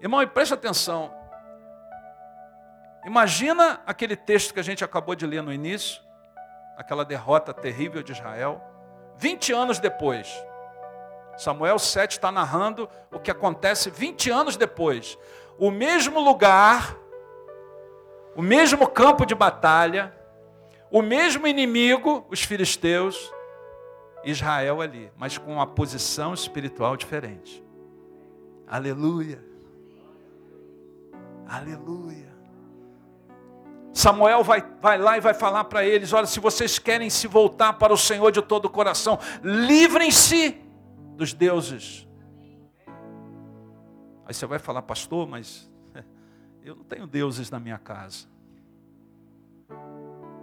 [0.00, 1.12] Irmão, e preste atenção.
[3.04, 6.02] Imagina aquele texto que a gente acabou de ler no início,
[6.76, 8.60] aquela derrota terrível de Israel.
[9.18, 10.28] 20 anos depois,
[11.36, 15.18] Samuel 7 está narrando o que acontece 20 anos depois.
[15.58, 16.96] O mesmo lugar,
[18.34, 20.14] o mesmo campo de batalha,
[20.90, 23.32] o mesmo inimigo, os filisteus,
[24.24, 27.62] Israel ali, mas com uma posição espiritual diferente.
[28.66, 29.44] Aleluia.
[31.46, 32.25] Aleluia.
[33.96, 37.72] Samuel vai, vai lá e vai falar para eles: olha, se vocês querem se voltar
[37.72, 40.50] para o Senhor de todo o coração, livrem-se
[41.16, 42.06] dos deuses.
[44.26, 45.72] Aí você vai falar, pastor, mas
[46.62, 48.28] eu não tenho deuses na minha casa.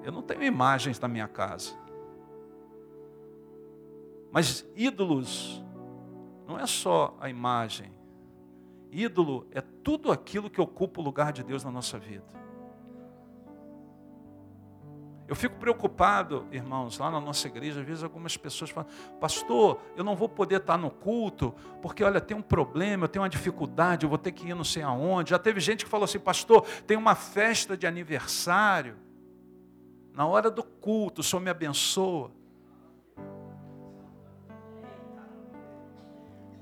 [0.02, 1.76] Eu não tenho imagens na minha casa.
[4.32, 5.64] Mas ídolos
[6.48, 7.94] não é só a imagem.
[8.92, 12.34] Ídolo é tudo aquilo que ocupa o lugar de Deus na nossa vida.
[15.26, 18.90] Eu fico preocupado, irmãos, lá na nossa igreja, às vezes algumas pessoas falam,
[19.22, 23.24] pastor, eu não vou poder estar no culto, porque olha, tem um problema, eu tenho
[23.24, 25.30] uma dificuldade, eu vou ter que ir não sei aonde.
[25.30, 28.98] Já teve gente que falou assim, pastor, tem uma festa de aniversário,
[30.14, 32.30] na hora do culto, o senhor me abençoa.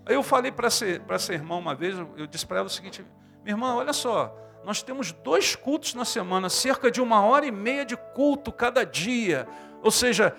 [0.05, 3.03] Aí eu falei para essa irmã uma vez, eu disse para ela o seguinte,
[3.43, 7.51] minha irmã, olha só, nós temos dois cultos na semana, cerca de uma hora e
[7.51, 9.47] meia de culto cada dia.
[9.81, 10.35] Ou seja,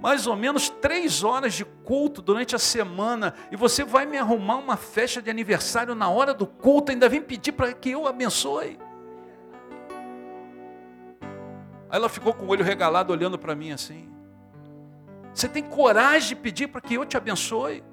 [0.00, 3.34] mais ou menos três horas de culto durante a semana.
[3.52, 7.22] E você vai me arrumar uma festa de aniversário na hora do culto, ainda vem
[7.22, 8.78] pedir para que eu abençoe.
[11.88, 14.12] Aí ela ficou com o olho regalado olhando para mim assim.
[15.32, 17.84] Você tem coragem de pedir para que eu te abençoe?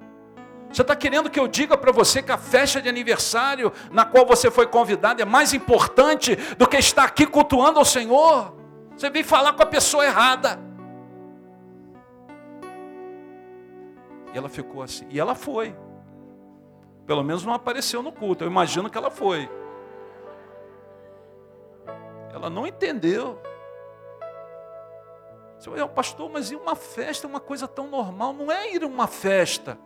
[0.71, 4.25] Você está querendo que eu diga para você que a festa de aniversário na qual
[4.25, 8.55] você foi convidado é mais importante do que estar aqui cultuando ao Senhor?
[8.95, 10.59] Você veio falar com a pessoa errada.
[14.33, 15.05] E ela ficou assim.
[15.09, 15.75] E ela foi.
[17.05, 18.43] Pelo menos não apareceu no culto.
[18.43, 19.49] Eu imagino que ela foi.
[22.33, 23.41] Ela não entendeu.
[25.59, 28.31] Você vai, pastor, mas e uma festa é uma coisa tão normal?
[28.31, 29.77] Não é ir a uma festa.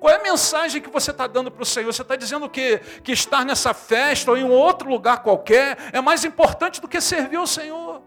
[0.00, 1.92] Qual é a mensagem que você está dando para o Senhor?
[1.92, 6.00] Você está dizendo que, que estar nessa festa ou em um outro lugar qualquer é
[6.00, 8.00] mais importante do que servir ao Senhor.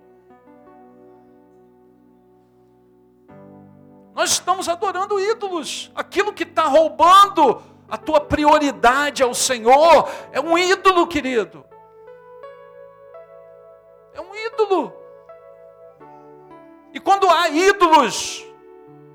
[4.13, 5.91] Nós estamos adorando ídolos.
[5.93, 11.65] Aquilo que está roubando a tua prioridade ao Senhor é um ídolo, querido.
[14.13, 14.93] É um ídolo.
[16.93, 18.45] E quando há ídolos,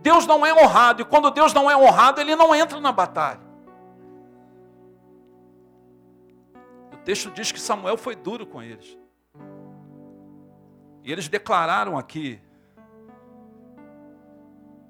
[0.06, 3.40] Deus não é honrado, e quando Deus não é honrado, ele não entra na batalha.
[6.92, 8.96] O texto diz que Samuel foi duro com eles.
[11.02, 12.40] E eles declararam aqui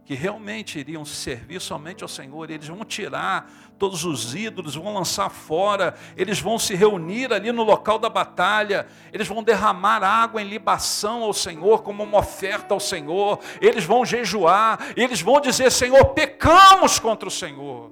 [0.06, 5.28] que realmente iriam servir somente ao Senhor, eles vão tirar todos os ídolos, vão lançar
[5.28, 10.48] fora, eles vão se reunir ali no local da batalha, eles vão derramar água em
[10.48, 16.04] libação ao Senhor, como uma oferta ao Senhor, eles vão jejuar, eles vão dizer: Senhor,
[16.14, 17.90] pecamos contra o Senhor.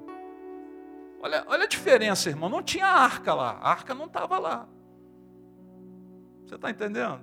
[1.21, 4.69] Olha, olha a diferença, irmão, não tinha arca lá, a arca não estava lá.
[6.47, 7.21] Você está entendendo?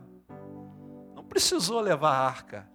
[1.16, 2.71] Não precisou levar a arca.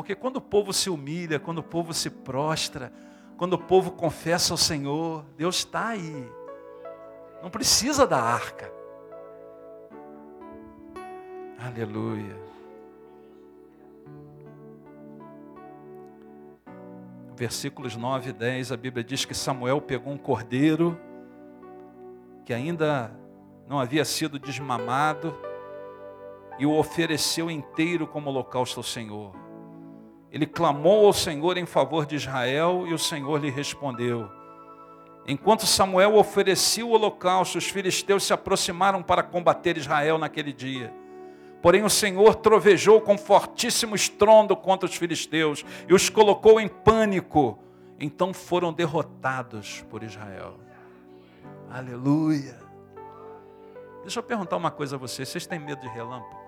[0.00, 2.90] Porque quando o povo se humilha, quando o povo se prostra,
[3.36, 6.26] quando o povo confessa ao Senhor, Deus está aí.
[7.42, 8.72] Não precisa da arca.
[11.58, 12.34] Aleluia.
[17.36, 20.98] Versículos 9 e 10, a Bíblia diz que Samuel pegou um cordeiro
[22.46, 23.14] que ainda
[23.68, 25.36] não havia sido desmamado
[26.58, 29.49] e o ofereceu inteiro como holocausto ao Senhor.
[30.32, 34.30] Ele clamou ao Senhor em favor de Israel e o Senhor lhe respondeu.
[35.26, 40.92] Enquanto Samuel oferecia o holocausto, os filisteus se aproximaram para combater Israel naquele dia.
[41.60, 47.58] Porém, o Senhor trovejou com fortíssimo estrondo contra os filisteus e os colocou em pânico.
[47.98, 50.54] Então foram derrotados por Israel.
[51.70, 52.58] Aleluia.
[54.00, 56.40] Deixa eu perguntar uma coisa a vocês: vocês têm medo de relâmpago?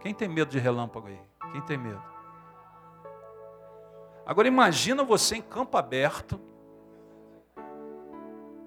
[0.00, 1.20] Quem tem medo de relâmpago aí?
[1.52, 2.17] Quem tem medo?
[4.28, 6.38] Agora imagina você em campo aberto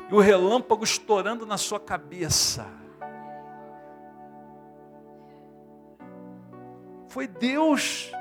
[0.09, 2.65] e o relâmpago estourando na sua cabeça.
[7.07, 8.11] Foi Deus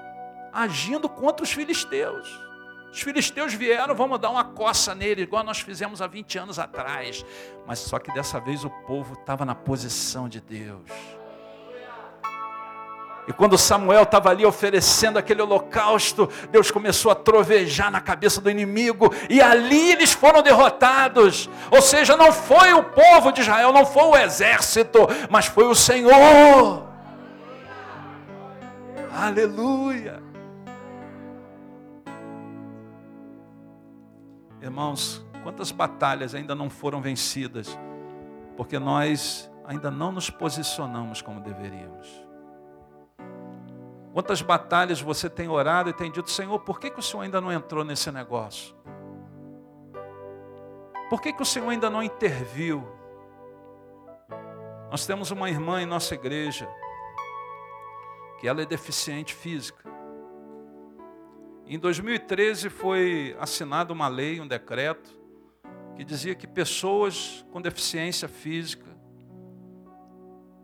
[0.52, 2.28] agindo contra os filisteus.
[2.92, 7.24] Os filisteus vieram, vamos dar uma coça nele, igual nós fizemos há 20 anos atrás.
[7.66, 10.90] Mas só que dessa vez o povo estava na posição de Deus.
[13.28, 18.50] E quando Samuel estava ali oferecendo aquele holocausto, Deus começou a trovejar na cabeça do
[18.50, 21.48] inimigo, e ali eles foram derrotados.
[21.70, 24.98] Ou seja, não foi o povo de Israel, não foi o exército,
[25.28, 26.88] mas foi o Senhor.
[29.12, 30.22] Aleluia.
[34.62, 37.78] Irmãos, quantas batalhas ainda não foram vencidas
[38.56, 42.29] porque nós ainda não nos posicionamos como deveríamos.
[44.12, 47.40] Quantas batalhas você tem orado e tem dito, Senhor, por que, que o Senhor ainda
[47.40, 48.74] não entrou nesse negócio?
[51.08, 52.86] Por que, que o Senhor ainda não interviu?
[54.90, 56.68] Nós temos uma irmã em nossa igreja
[58.40, 59.88] que ela é deficiente física.
[61.66, 65.10] Em 2013 foi assinada uma lei, um decreto,
[65.94, 68.90] que dizia que pessoas com deficiência física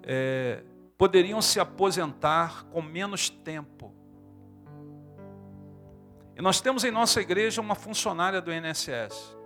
[0.03, 0.63] é,
[0.99, 3.95] poderiam se aposentar com menos tempo.
[6.37, 9.37] E nós temos em nossa igreja uma funcionária do INSS.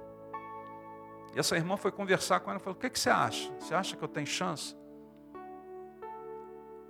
[1.34, 3.52] E essa irmã foi conversar com ela e falou: O que, que você acha?
[3.58, 4.76] Você acha que eu tenho chance?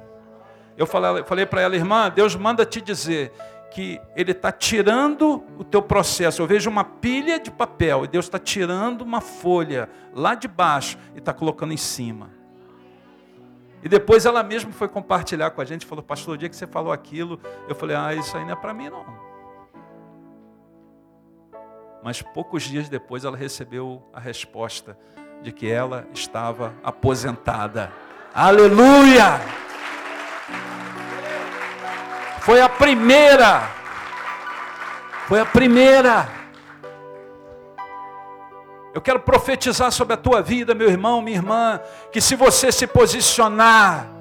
[0.76, 3.32] Eu falei, falei para ela, irmã, Deus manda te dizer
[3.70, 6.40] que Ele está tirando o teu processo.
[6.40, 10.96] Eu vejo uma pilha de papel e Deus está tirando uma folha lá de baixo
[11.14, 12.37] e está colocando em cima.
[13.82, 16.66] E depois ela mesma foi compartilhar com a gente, falou, pastor, o dia que você
[16.66, 19.06] falou aquilo, eu falei, ah, isso aí não é para mim não.
[22.02, 24.98] Mas poucos dias depois ela recebeu a resposta
[25.42, 27.92] de que ela estava aposentada.
[28.34, 29.40] Aleluia!
[32.40, 33.68] Foi a primeira.
[35.26, 36.37] Foi a primeira.
[38.94, 42.86] Eu quero profetizar sobre a tua vida, meu irmão, minha irmã, que se você se
[42.86, 44.18] posicionar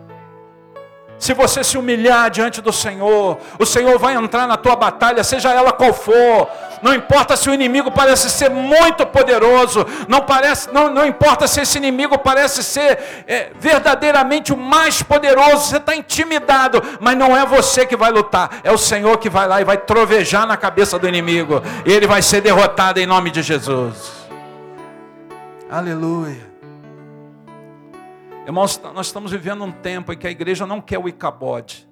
[1.20, 5.52] se você se humilhar diante do Senhor, o Senhor vai entrar na tua batalha, seja
[5.52, 6.48] ela qual for.
[6.82, 11.62] Não importa se o inimigo parece ser muito poderoso, não, parece, não, não importa se
[11.62, 17.44] esse inimigo parece ser é, verdadeiramente o mais poderoso, você está intimidado, mas não é
[17.48, 21.00] você que vai lutar, é o Senhor que vai lá e vai trovejar na cabeça
[21.00, 24.17] do inimigo, e ele vai ser derrotado em nome de Jesus.
[25.70, 26.50] Aleluia.
[28.46, 31.86] Irmãos, nós estamos vivendo um tempo em que a igreja não quer o Icabode.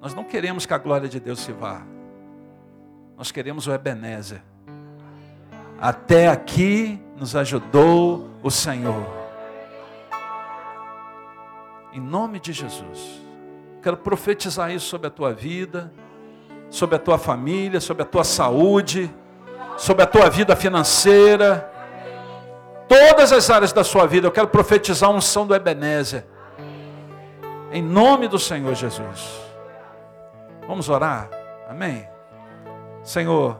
[0.00, 1.82] Nós não queremos que a glória de Deus se vá.
[3.14, 4.42] Nós queremos o Ebenezer.
[5.78, 9.06] Até aqui nos ajudou o Senhor.
[11.92, 13.20] Em nome de Jesus.
[13.82, 15.92] Quero profetizar isso sobre a tua vida,
[16.70, 19.14] sobre a tua família, sobre a tua saúde,
[19.76, 21.74] sobre a tua vida financeira
[22.88, 24.26] todas as áreas da sua vida.
[24.26, 26.26] Eu quero profetizar a unção do Ebenezer.
[27.70, 29.30] Em nome do Senhor Jesus.
[30.66, 31.28] Vamos orar?
[31.68, 32.08] Amém?
[33.02, 33.58] Senhor,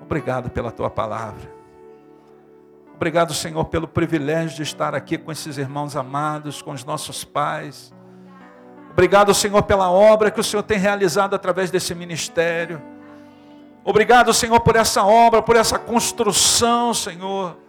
[0.00, 1.54] obrigado pela tua palavra.
[2.94, 7.92] Obrigado, Senhor, pelo privilégio de estar aqui com esses irmãos amados, com os nossos pais.
[8.92, 12.80] Obrigado, Senhor, pela obra que o Senhor tem realizado através desse ministério.
[13.84, 17.65] Obrigado, Senhor, por essa obra, por essa construção, Senhor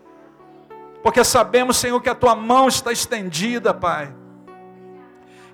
[1.08, 4.14] porque sabemos, Senhor, que a tua mão está estendida, Pai.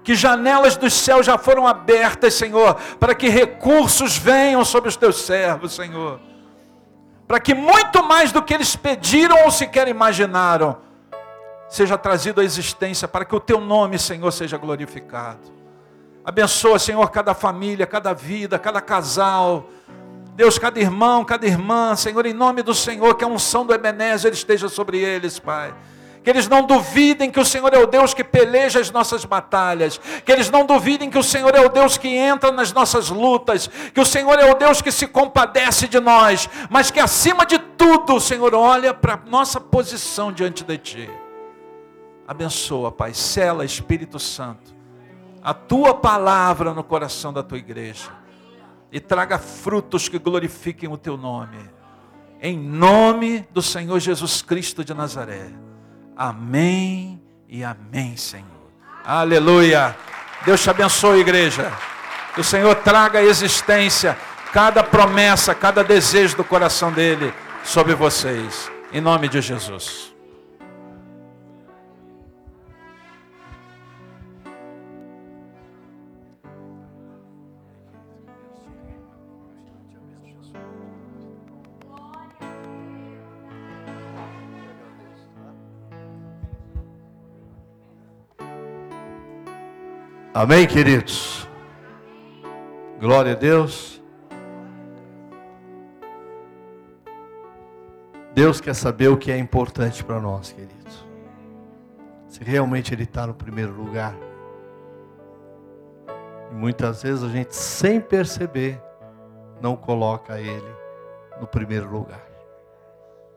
[0.04, 5.22] Que janelas dos céus já foram abertas, Senhor, para que recursos venham sobre os teus
[5.22, 6.20] servos, Senhor.
[7.28, 10.80] Para que muito mais do que eles pediram ou sequer imaginaram,
[11.70, 15.54] seja trazido à existência, para que o teu nome, Senhor, seja glorificado.
[16.26, 19.70] Abençoa, Senhor, cada família, cada vida, cada casal
[20.36, 24.34] Deus, cada irmão, cada irmã, Senhor, em nome do Senhor, que a unção do Ebenezer
[24.34, 25.74] esteja sobre eles, Pai.
[26.24, 30.00] que eles não duvidem que o Senhor é o Deus que peleja as nossas batalhas,
[30.26, 33.70] que eles não duvidem que o Senhor é o Deus que entra nas nossas lutas,
[33.94, 37.60] que o Senhor é o Deus que se compadece de nós, mas que acima de
[37.60, 41.10] tudo o Senhor olha para a nossa posição diante de Ti.
[42.26, 44.74] Abençoa, Pai, sela Espírito Santo,
[45.44, 48.23] a Tua palavra no coração da Tua igreja
[48.94, 51.58] e traga frutos que glorifiquem o Teu nome.
[52.40, 55.50] Em nome do Senhor Jesus Cristo de Nazaré.
[56.16, 58.46] Amém e amém, Senhor.
[59.04, 59.98] Aleluia.
[60.46, 61.74] Deus te abençoe, igreja.
[62.36, 64.16] Que o Senhor traga à existência
[64.52, 67.34] cada promessa, cada desejo do coração dele
[67.64, 68.72] sobre vocês.
[68.92, 70.13] Em nome de Jesus.
[90.36, 91.48] Amém, queridos?
[93.00, 94.02] Glória a Deus.
[98.34, 101.06] Deus quer saber o que é importante para nós, queridos.
[102.28, 104.16] Se realmente Ele está no primeiro lugar.
[106.52, 108.82] E muitas vezes a gente, sem perceber,
[109.62, 110.76] não coloca Ele
[111.40, 112.28] no primeiro lugar.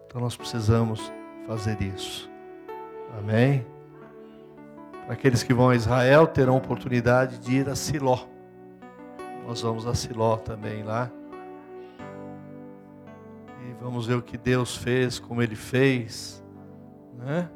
[0.06, 1.12] Então nós precisamos
[1.47, 2.31] fazer isso.
[3.18, 3.76] Amém?
[5.09, 8.27] Aqueles que vão a Israel terão oportunidade de ir a Siló.
[9.47, 11.11] Nós vamos a Siló também lá.
[13.62, 16.45] E vamos ver o que Deus fez, como Ele fez.
[17.16, 17.49] Né?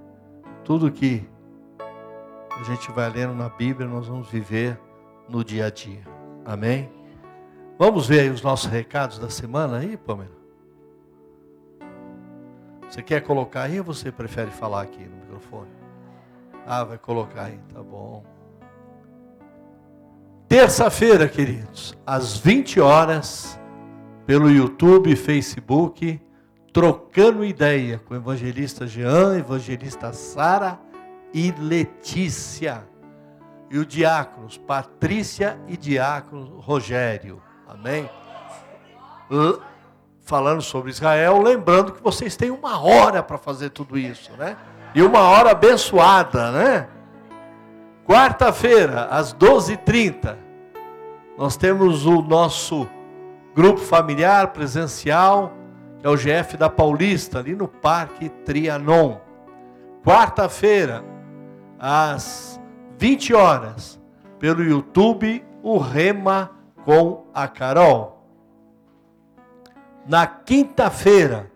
[0.63, 1.29] Tudo que
[1.81, 4.79] a gente vai lendo na Bíblia, nós vamos viver
[5.29, 6.03] no dia a dia.
[6.45, 6.89] Amém?
[7.77, 10.39] Vamos ver aí os nossos recados da semana aí, Pamela?
[12.89, 15.80] Você quer colocar aí ou você prefere falar aqui no microfone?
[16.67, 18.25] Ah, vai colocar aí, tá bom.
[20.49, 23.59] Terça-feira, queridos, às 20 horas,
[24.27, 26.21] pelo YouTube e Facebook,
[26.73, 30.79] trocando ideia com o evangelista Jean, evangelista Sara
[31.33, 32.85] e Letícia.
[33.71, 37.41] E o diáconos Patrícia e diácono Rogério.
[37.69, 38.11] Amém?
[40.21, 44.57] Falando sobre Israel, lembrando que vocês têm uma hora para fazer tudo isso, né?
[44.95, 46.89] E uma hora abençoada, né?
[48.07, 50.37] Quarta-feira, às 12h30,
[51.39, 52.89] nós temos o nosso
[53.55, 55.53] grupo familiar presencial,
[55.99, 59.19] que é o GF da Paulista, ali no Parque Trianon.
[60.05, 61.05] Quarta-feira,
[61.79, 62.61] às
[62.99, 64.01] 20 horas,
[64.39, 66.51] pelo YouTube, o Rema
[66.85, 68.27] com a Carol.
[70.07, 71.51] Na quinta-feira,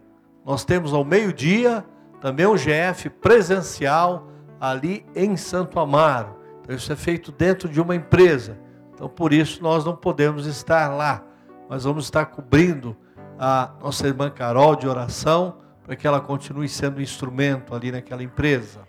[0.44, 1.84] nós temos ao meio-dia
[2.24, 4.26] também um GF presencial
[4.58, 6.34] ali em Santo Amaro.
[6.62, 8.58] Então, isso é feito dentro de uma empresa.
[8.94, 11.22] Então, por isso, nós não podemos estar lá.
[11.68, 12.96] Mas vamos estar cobrindo
[13.38, 18.80] a nossa irmã Carol de oração, para que ela continue sendo instrumento ali naquela empresa.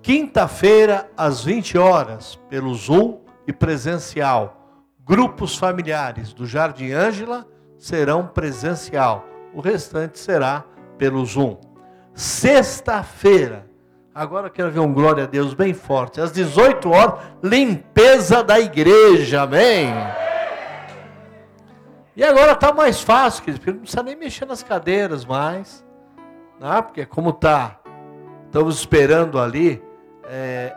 [0.00, 4.86] Quinta-feira, às 20 horas, pelo Zoom e presencial.
[5.04, 7.44] Grupos familiares do Jardim Ângela
[7.76, 9.26] serão presencial.
[9.52, 10.64] O restante será
[10.96, 11.71] pelo Zoom.
[12.14, 13.66] Sexta-feira,
[14.14, 18.60] agora eu quero ver um glória a Deus bem forte, às 18 horas, limpeza da
[18.60, 19.92] igreja, amém?
[22.14, 25.82] E agora está mais fácil, porque não precisa nem mexer nas cadeiras mais,
[26.60, 26.82] né?
[26.82, 27.80] porque como está,
[28.44, 29.82] estamos esperando ali
[30.24, 30.76] é,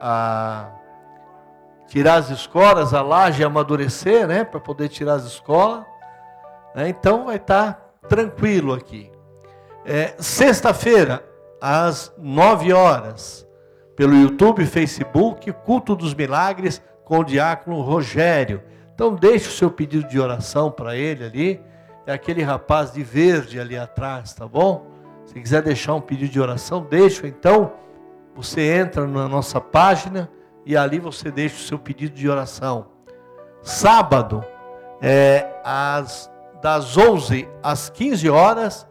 [0.00, 0.70] a,
[1.86, 5.84] tirar as escolas, a laje amadurecer, né, para poder tirar as escolas,
[6.74, 6.88] né?
[6.88, 9.13] então vai estar tá tranquilo aqui.
[9.84, 11.24] É, Sexta-feira,
[11.60, 13.46] às 9 horas,
[13.94, 18.62] pelo YouTube, Facebook, Culto dos Milagres com o diácono Rogério.
[18.94, 21.62] Então deixe o seu pedido de oração para ele ali.
[22.06, 24.86] É aquele rapaz de verde ali atrás, tá bom?
[25.26, 27.26] Se quiser deixar um pedido de oração, deixa.
[27.26, 27.72] Então
[28.34, 30.30] você entra na nossa página
[30.66, 32.86] e ali você deixa o seu pedido de oração.
[33.62, 34.44] Sábado,
[35.00, 36.30] é, às,
[36.62, 38.86] das 11 às 15 horas,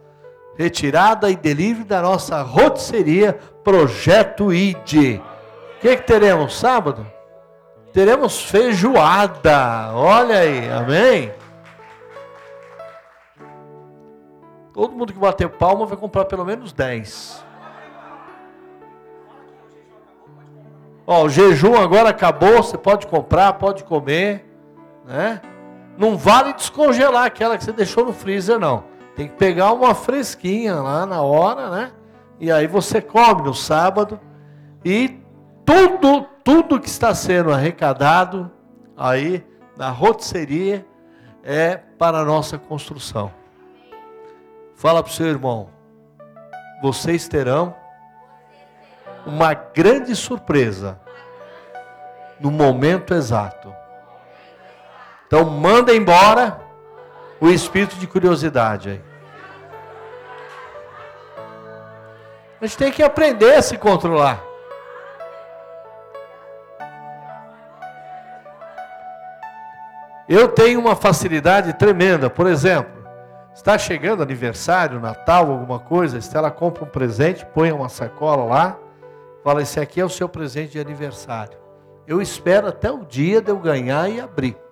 [0.56, 5.18] retirada e delivery da nossa rotisseria Projeto ID.
[5.18, 7.06] O que, que teremos sábado?
[7.92, 9.92] Teremos feijoada.
[9.94, 11.32] Olha aí, amém?
[14.72, 17.44] Todo mundo que bater palma vai comprar pelo menos 10.
[21.06, 24.44] Ó, o jejum agora acabou, você pode comprar, pode comer,
[25.04, 25.40] né?
[25.96, 28.84] Não vale descongelar aquela que você deixou no freezer, não.
[29.16, 31.92] Tem que pegar uma fresquinha lá na hora, né?
[32.40, 34.20] E aí você come no sábado
[34.84, 35.20] e
[35.64, 38.50] tudo, tudo que está sendo arrecadado
[38.96, 39.44] aí
[39.76, 40.86] na rotisseria
[41.42, 43.32] é para a nossa construção.
[44.74, 45.68] Fala para o seu irmão,
[46.82, 47.74] vocês terão
[49.24, 51.00] uma grande surpresa
[52.40, 53.72] no momento exato.
[55.26, 56.63] Então manda embora
[57.44, 59.00] o espírito de curiosidade aí.
[62.58, 64.42] A gente tem que aprender a se controlar.
[70.26, 73.06] Eu tenho uma facilidade tremenda, por exemplo,
[73.54, 78.78] está chegando aniversário, Natal, alguma coisa, Estela compra um presente, põe uma sacola lá,
[79.42, 81.58] fala: Esse aqui é o seu presente de aniversário.
[82.06, 84.63] Eu espero até o dia de eu ganhar e abrir.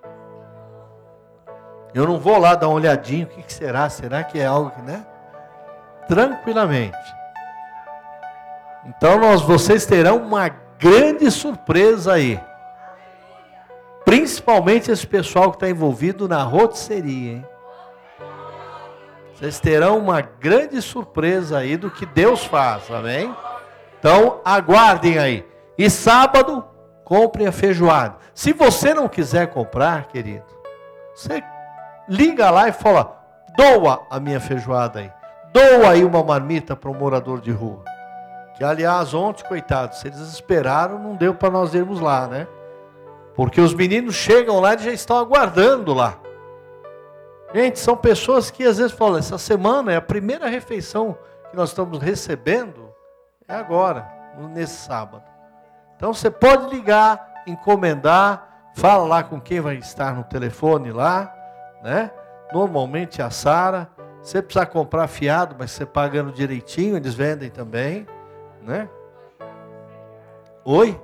[1.93, 3.87] Eu não vou lá dar uma olhadinha, o que, será?
[3.89, 5.05] Será que é algo que, né?
[6.07, 6.97] Tranquilamente.
[8.85, 10.49] Então nós, vocês terão uma
[10.79, 12.39] grande surpresa aí.
[14.03, 17.45] Principalmente esse pessoal que está envolvido na rotisseria, hein?
[19.33, 23.33] Vocês terão uma grande surpresa aí do que Deus faz, amém?
[23.99, 25.45] Então aguardem aí.
[25.77, 26.63] E sábado,
[27.03, 28.17] compre a feijoada.
[28.33, 30.45] Se você não quiser comprar, querido,
[31.13, 31.43] você
[32.07, 33.23] liga lá e fala:
[33.55, 35.11] doa a minha feijoada aí.
[35.51, 37.83] Doa aí uma marmita para um morador de rua.
[38.55, 42.47] Que aliás, ontem, coitados, se eles esperaram, não deu para nós irmos lá, né?
[43.35, 46.17] Porque os meninos chegam lá e já estão aguardando lá.
[47.53, 51.17] Gente, são pessoas que às vezes falam: essa semana é a primeira refeição
[51.49, 52.89] que nós estamos recebendo,
[53.47, 54.07] é agora,
[54.51, 55.23] nesse sábado.
[55.95, 61.33] Então você pode ligar, encomendar, fala lá com quem vai estar no telefone lá,
[61.83, 62.09] né?
[62.51, 63.89] Normalmente a Sara.
[64.21, 68.07] Você precisa comprar fiado, mas você pagando direitinho, eles vendem também,
[68.61, 68.87] né?
[70.63, 70.99] Oi?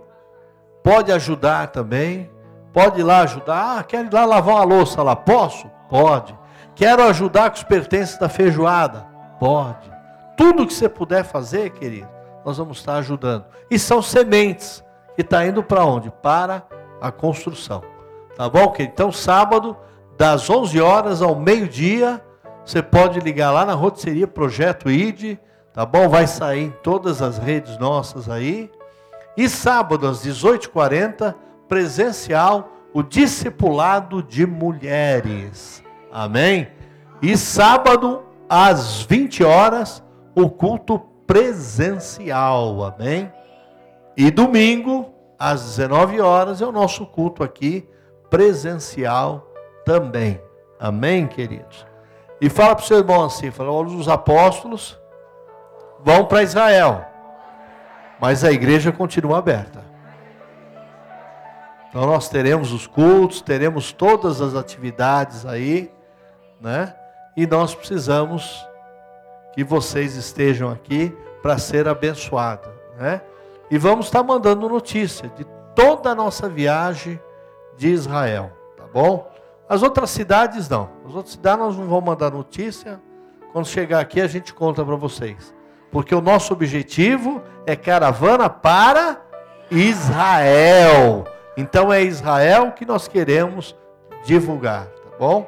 [0.82, 2.32] Pode ajudar também.
[2.72, 3.80] Pode ir lá ajudar.
[3.80, 5.16] Ah, quero ir lá lavar uma louça lá.
[5.16, 5.70] Posso?
[5.90, 6.38] Pode.
[6.76, 9.06] Quero ajudar com os pertences da feijoada?
[9.38, 9.92] Pode.
[10.38, 12.08] Tudo que você puder fazer, querido,
[12.46, 13.46] nós vamos estar ajudando.
[13.70, 14.82] E são sementes
[15.16, 16.10] que está indo para onde?
[16.10, 16.64] Para
[17.02, 17.84] a construção.
[18.38, 18.94] Tá bom, querido?
[18.94, 19.76] Então, sábado,
[20.20, 22.22] das 11 horas ao meio-dia,
[22.66, 25.38] você pode ligar lá na rotisseria Projeto ID,
[25.72, 26.10] tá bom?
[26.10, 28.70] Vai sair em todas as redes nossas aí.
[29.38, 31.34] E sábado, às 18h40,
[31.70, 35.82] presencial, o discipulado de mulheres.
[36.12, 36.68] Amém?
[37.22, 40.04] E sábado, às 20 horas,
[40.36, 42.84] o culto presencial.
[42.84, 43.32] Amém?
[44.18, 47.88] E domingo, às 19 horas, é o nosso culto aqui,
[48.30, 49.49] presencial
[49.92, 50.42] também.
[50.80, 51.86] Amém, queridos?
[52.40, 55.00] E fala para o seu irmão assim: fala, os apóstolos
[56.04, 57.10] vão para Israel
[58.20, 59.84] mas a igreja continua aberta.
[61.90, 65.92] Então nós teremos os cultos, teremos todas as atividades aí,
[66.60, 66.94] né?
[67.36, 68.68] E nós precisamos
[69.54, 73.22] que vocês estejam aqui para ser abençoados, né?
[73.72, 77.20] E vamos estar mandando notícia de toda a nossa viagem
[77.78, 79.32] de Israel, tá bom?
[79.70, 80.90] As outras cidades não.
[81.06, 83.00] As outras cidades nós não vamos mandar notícia.
[83.54, 85.54] Quando chegar aqui a gente conta para vocês.
[85.92, 89.22] Porque o nosso objetivo é caravana para
[89.70, 91.26] Israel.
[91.56, 93.76] Então é Israel que nós queremos
[94.24, 95.48] divulgar, tá bom?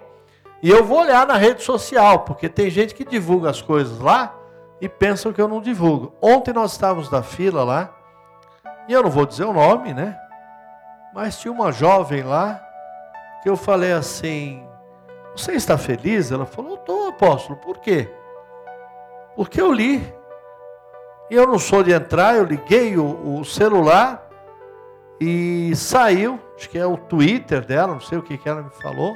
[0.61, 4.35] E eu vou olhar na rede social, porque tem gente que divulga as coisas lá
[4.80, 6.14] e pensam que eu não divulgo.
[6.22, 7.89] Ontem nós estávamos na fila lá,
[8.88, 10.15] e eu não vou dizer o nome, né?
[11.14, 12.61] Mas tinha uma jovem lá
[13.41, 14.65] que eu falei assim:
[15.35, 16.31] Você está feliz?
[16.31, 17.57] Ela falou: Estou, apóstolo.
[17.57, 18.09] Por quê?
[19.35, 20.01] Porque eu li
[21.30, 24.30] e eu não sou de entrar, eu liguei o, o celular
[25.19, 28.69] e saiu, acho que é o Twitter dela, não sei o que, que ela me
[28.72, 29.15] falou.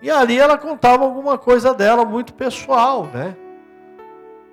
[0.00, 3.36] E ali ela contava alguma coisa dela muito pessoal, né?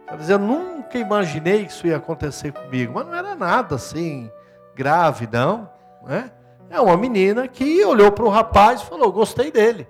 [0.08, 4.30] Quer dizer, eu nunca imaginei que isso ia acontecer comigo, mas não era nada assim
[4.76, 5.70] grave, não.
[6.04, 6.32] Né?
[6.70, 9.88] É uma menina que olhou para o rapaz e falou: Gostei dele.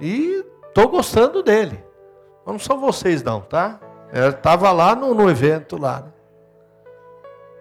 [0.00, 1.82] E estou gostando dele.
[2.44, 3.80] Mas não são vocês, não, tá?
[4.12, 6.00] Ela estava lá no, no, evento lá.
[6.00, 6.12] Né?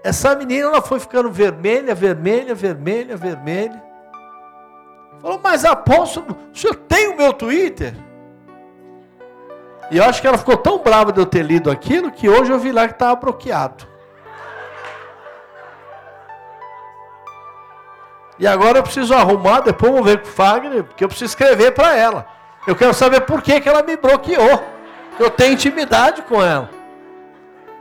[0.03, 3.84] Essa menina ela foi ficando vermelha, vermelha, vermelha, vermelha.
[5.22, 7.95] Falou, mas apóstolo, o senhor tem o meu Twitter?
[9.89, 12.52] E eu acho que ela ficou tão brava de eu ter lido aquilo que hoje
[12.52, 13.88] eu vi lá que estava bloqueado.
[18.38, 21.32] E agora eu preciso arrumar, depois eu vou ver com o Fagner, porque eu preciso
[21.32, 22.28] escrever para ela.
[22.68, 24.64] Eu quero saber por que, que ela me bloqueou.
[25.18, 26.70] Eu tenho intimidade com ela.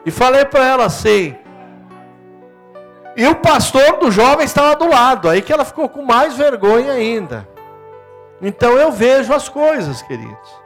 [0.06, 1.36] E falei para ela assim.
[3.16, 6.92] E o pastor do jovem estava do lado, aí que ela ficou com mais vergonha
[6.92, 7.48] ainda.
[8.42, 10.64] Então eu vejo as coisas, queridos.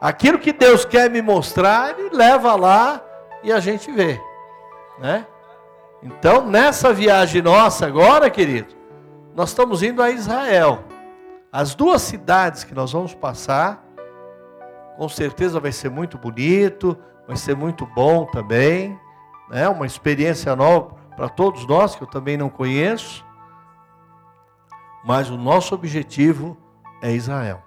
[0.00, 3.02] Aquilo que Deus quer me mostrar, Ele leva lá
[3.42, 4.20] e a gente vê,
[4.98, 5.26] né?
[6.02, 8.74] Então, nessa viagem nossa agora, querido,
[9.34, 10.84] nós estamos indo a Israel.
[11.52, 13.84] As duas cidades que nós vamos passar,
[14.96, 16.96] com certeza vai ser muito bonito,
[17.26, 18.98] vai ser muito bom também,
[19.48, 19.68] né?
[19.68, 23.24] Uma experiência nova para todos nós que eu também não conheço.
[25.04, 26.56] Mas o nosso objetivo
[27.02, 27.62] é Israel.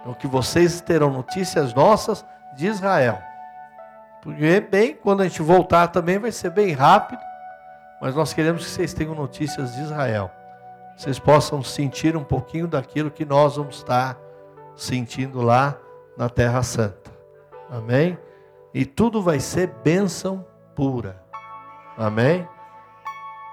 [0.00, 2.24] Então que vocês terão notícias nossas
[2.56, 3.18] de Israel.
[4.22, 7.22] Porque bem, quando a gente voltar também vai ser bem rápido,
[8.00, 10.30] mas nós queremos que vocês tenham notícias de Israel.
[11.00, 14.20] Vocês possam sentir um pouquinho daquilo que nós vamos estar
[14.76, 15.78] sentindo lá
[16.14, 17.10] na Terra Santa.
[17.70, 18.18] Amém?
[18.74, 20.44] E tudo vai ser bênção
[20.76, 21.24] pura.
[21.96, 22.46] Amém?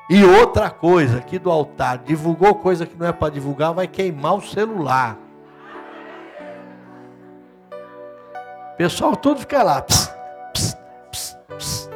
[0.10, 4.36] E outra coisa aqui do altar, divulgou coisa que não é para divulgar, vai queimar
[4.36, 5.18] o celular.
[8.78, 10.12] pessoal todo fica lá, pss,
[10.54, 10.78] pss,
[11.10, 11.90] pss, pss,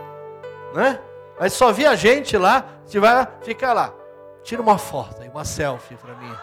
[0.73, 0.97] né?
[1.37, 4.00] Mas só via gente lá, você vai ficar lá.
[4.43, 6.35] Tira uma foto aí, uma selfie para mim.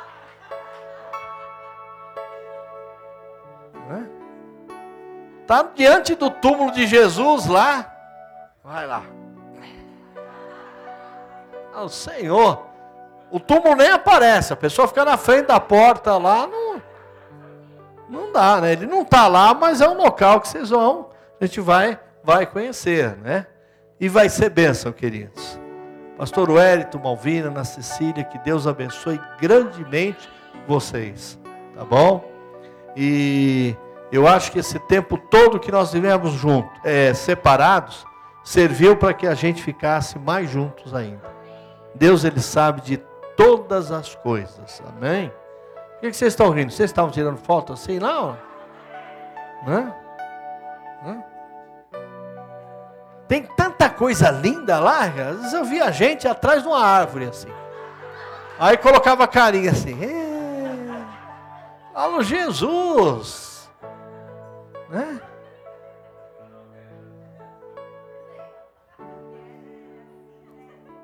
[3.89, 4.09] Né?
[5.47, 7.95] Tá diante do túmulo de Jesus lá.
[8.63, 9.03] Vai lá.
[11.75, 12.67] Ah, o Senhor.
[13.31, 16.83] O túmulo nem aparece, a pessoa fica na frente da porta lá, não,
[18.09, 18.73] não dá, né?
[18.73, 22.47] Ele não está lá, mas é um local que vocês vão, a gente vai, vai
[22.47, 23.47] conhecer, né?
[24.01, 25.61] E vai ser bênção, queridos.
[26.19, 30.29] Pastor Wellington, Malvina, Ana Cecília, que Deus abençoe grandemente
[30.67, 31.39] vocês,
[31.77, 32.25] tá bom?
[32.97, 33.77] E
[34.11, 38.05] eu acho que esse tempo todo que nós vivemos juntos, é, separados,
[38.43, 41.23] serviu para que a gente ficasse mais juntos ainda.
[41.95, 42.97] Deus, Ele sabe de
[43.37, 45.31] todas as coisas, amém?
[45.93, 46.73] Por que, vocês estão rindo?
[46.73, 48.37] Vocês estavam tirando foto assim, não?
[49.67, 49.93] Hã?
[51.05, 51.23] Hã?
[53.29, 57.53] Tem tanta coisa linda lá, às vezes eu via gente atrás de uma árvore assim.
[58.59, 59.95] Aí colocava a carinha assim.
[61.95, 63.71] Alô Jesus!
[64.89, 65.21] Né?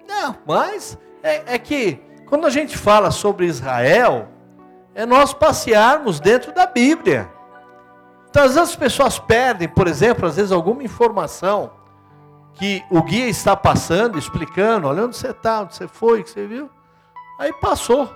[0.09, 4.29] Não, mas é, é que quando a gente fala sobre Israel,
[4.95, 7.31] é nós passearmos dentro da Bíblia.
[8.31, 11.84] Então, às vezes as pessoas perdem, por exemplo, às vezes alguma informação
[12.55, 16.31] que o guia está passando, explicando, olha onde você está, onde você foi, o que
[16.31, 16.71] você viu.
[17.39, 18.15] Aí passou.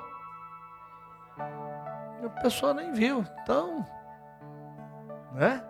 [1.38, 3.24] A pessoa nem viu.
[3.42, 3.84] Então,
[5.32, 5.62] né?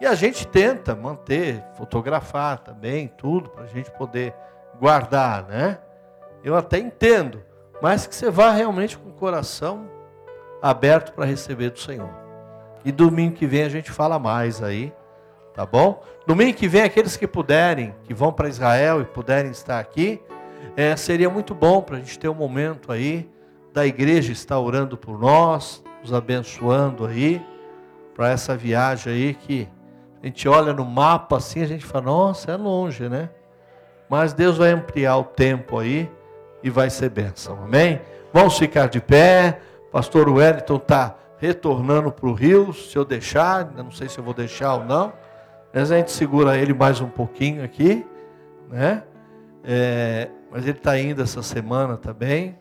[0.00, 4.34] E a gente tenta manter, fotografar também, tudo, para a gente poder
[4.78, 5.78] guardar, né?
[6.44, 7.42] Eu até entendo,
[7.80, 9.88] mas que você vá realmente com o coração
[10.60, 12.10] aberto para receber do Senhor.
[12.84, 14.92] E domingo que vem a gente fala mais aí,
[15.56, 16.02] tá bom?
[16.26, 20.20] Domingo que vem, aqueles que puderem, que vão para Israel e puderem estar aqui,
[20.76, 23.28] é, seria muito bom para a gente ter um momento aí
[23.72, 27.42] da igreja estar orando por nós, nos abençoando aí,
[28.14, 29.68] para essa viagem aí que
[30.22, 33.30] a gente olha no mapa assim, a gente fala, nossa, é longe, né?
[34.08, 36.10] Mas Deus vai ampliar o tempo aí
[36.62, 38.00] e vai ser bênção, amém?
[38.32, 39.60] Vamos ficar de pé.
[39.90, 44.34] Pastor Wellington está retornando para o Rio, se eu deixar, não sei se eu vou
[44.34, 45.12] deixar ou não,
[45.76, 48.02] mas a gente segura ele mais um pouquinho aqui,
[48.70, 49.02] né?
[49.62, 52.56] É, mas ele está indo essa semana também,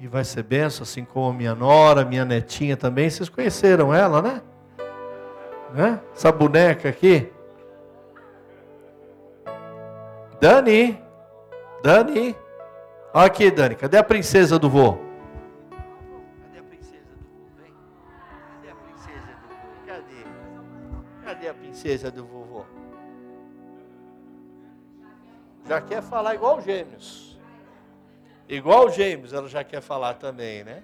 [0.00, 4.20] e vai ser benção, assim como a minha nora, minha netinha também, vocês conheceram ela,
[4.20, 4.42] né?
[5.72, 6.00] né?
[6.12, 7.32] Essa boneca aqui.
[10.40, 11.00] Dani,
[11.80, 12.34] Dani,
[13.14, 14.98] aqui, Dani, cadê a princesa do vô?
[21.80, 22.64] Princesa do vovô?
[25.66, 27.38] Já quer falar igual gêmeos.
[28.46, 30.82] Igual gêmeos, ela já quer falar também, né?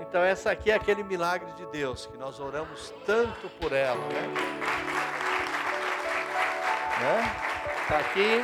[0.00, 4.34] Então essa aqui é aquele milagre de Deus que nós oramos tanto por ela, né?
[7.00, 7.36] né?
[7.88, 8.42] Tá aqui.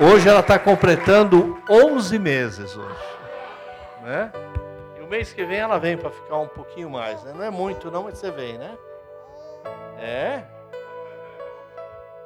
[0.00, 3.04] Hoje ela está completando 11 meses hoje,
[4.02, 4.32] né?
[5.02, 7.34] O mês que vem ela vem para ficar um pouquinho mais, né?
[7.34, 8.78] Não é muito não, mas você vem, né?
[10.02, 10.42] É?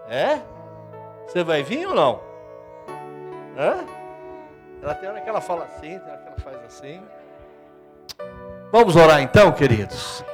[0.08, 0.40] É?
[1.26, 2.20] Você vai vir ou não?
[3.58, 3.84] Hã?
[4.82, 7.02] Ela tem hora que ela fala assim, tem hora que ela faz assim.
[8.72, 10.24] Vamos orar então, queridos.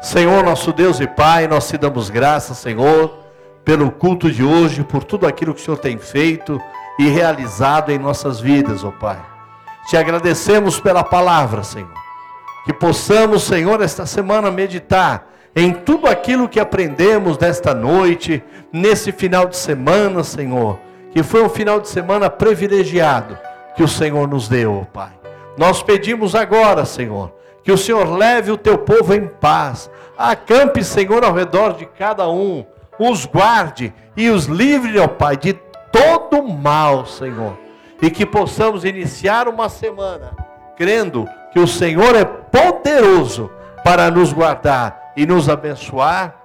[0.00, 3.18] Senhor, nosso Deus e Pai, nós te damos graças, Senhor,
[3.64, 6.58] pelo culto de hoje, por tudo aquilo que o Senhor tem feito
[6.98, 9.20] e realizado em nossas vidas, ó Pai.
[9.90, 11.92] Te agradecemos pela palavra, Senhor.
[12.64, 18.42] Que possamos, Senhor, esta semana meditar em tudo aquilo que aprendemos nesta noite,
[18.72, 20.78] nesse final de semana, Senhor,
[21.10, 23.38] que foi um final de semana privilegiado
[23.74, 25.12] que o Senhor nos deu, Pai.
[25.56, 27.32] Nós pedimos agora, Senhor,
[27.64, 32.28] que o Senhor leve o teu povo em paz, acampe, Senhor, ao redor de cada
[32.28, 32.64] um,
[32.98, 35.54] os guarde e os livre, ó Pai, de
[35.90, 37.58] todo mal, Senhor.
[38.00, 40.36] E que possamos iniciar uma semana
[40.76, 43.50] crendo que o Senhor é poderoso
[43.84, 46.36] para nos guardar e nos abençoar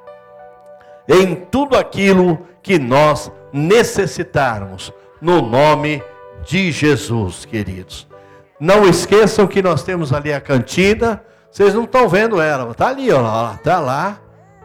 [1.07, 4.91] em tudo aquilo que nós necessitarmos,
[5.21, 6.03] no nome
[6.43, 8.07] de Jesus, queridos.
[8.59, 11.23] Não esqueçam que nós temos ali a cantina.
[11.51, 14.19] Vocês não estão vendo ela, está ali, ó, está lá,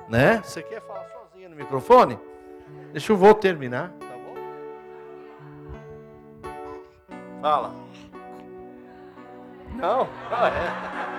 [0.09, 0.41] né?
[0.43, 2.19] Você quer falar sozinho no microfone?
[2.93, 3.93] Deixa eu vou terminar.
[7.41, 7.73] Fala.
[9.75, 10.09] Não?
[10.31, 11.18] Ah, é.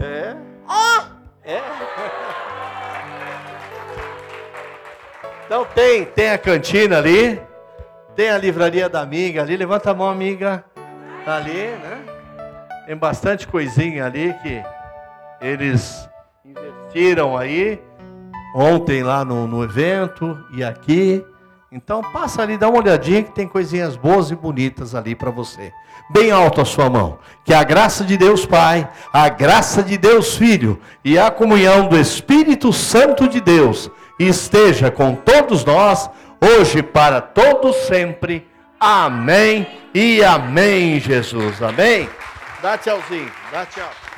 [0.00, 0.36] É?
[1.44, 1.60] É?
[5.50, 7.42] Então tem, tem a cantina ali,
[8.14, 10.64] tem a livraria da amiga ali, levanta a mão, amiga.
[11.26, 12.04] Ali, né?
[12.86, 14.62] Tem bastante coisinha ali que
[15.40, 16.08] eles
[16.44, 17.82] investiram aí
[18.54, 21.24] ontem lá no, no evento e aqui.
[21.72, 25.72] Então passa ali, dá uma olhadinha que tem coisinhas boas e bonitas ali para você.
[26.10, 27.20] Bem alto a sua mão.
[27.44, 31.96] Que a graça de Deus Pai, a graça de Deus Filho e a comunhão do
[31.96, 33.88] Espírito Santo de Deus
[34.18, 36.10] esteja com todos nós,
[36.40, 38.48] hoje para todos sempre.
[38.80, 39.64] Amém
[39.94, 41.62] e amém, Jesus.
[41.62, 42.08] Amém.
[42.60, 44.09] Dá tchauzinho, dá tchau.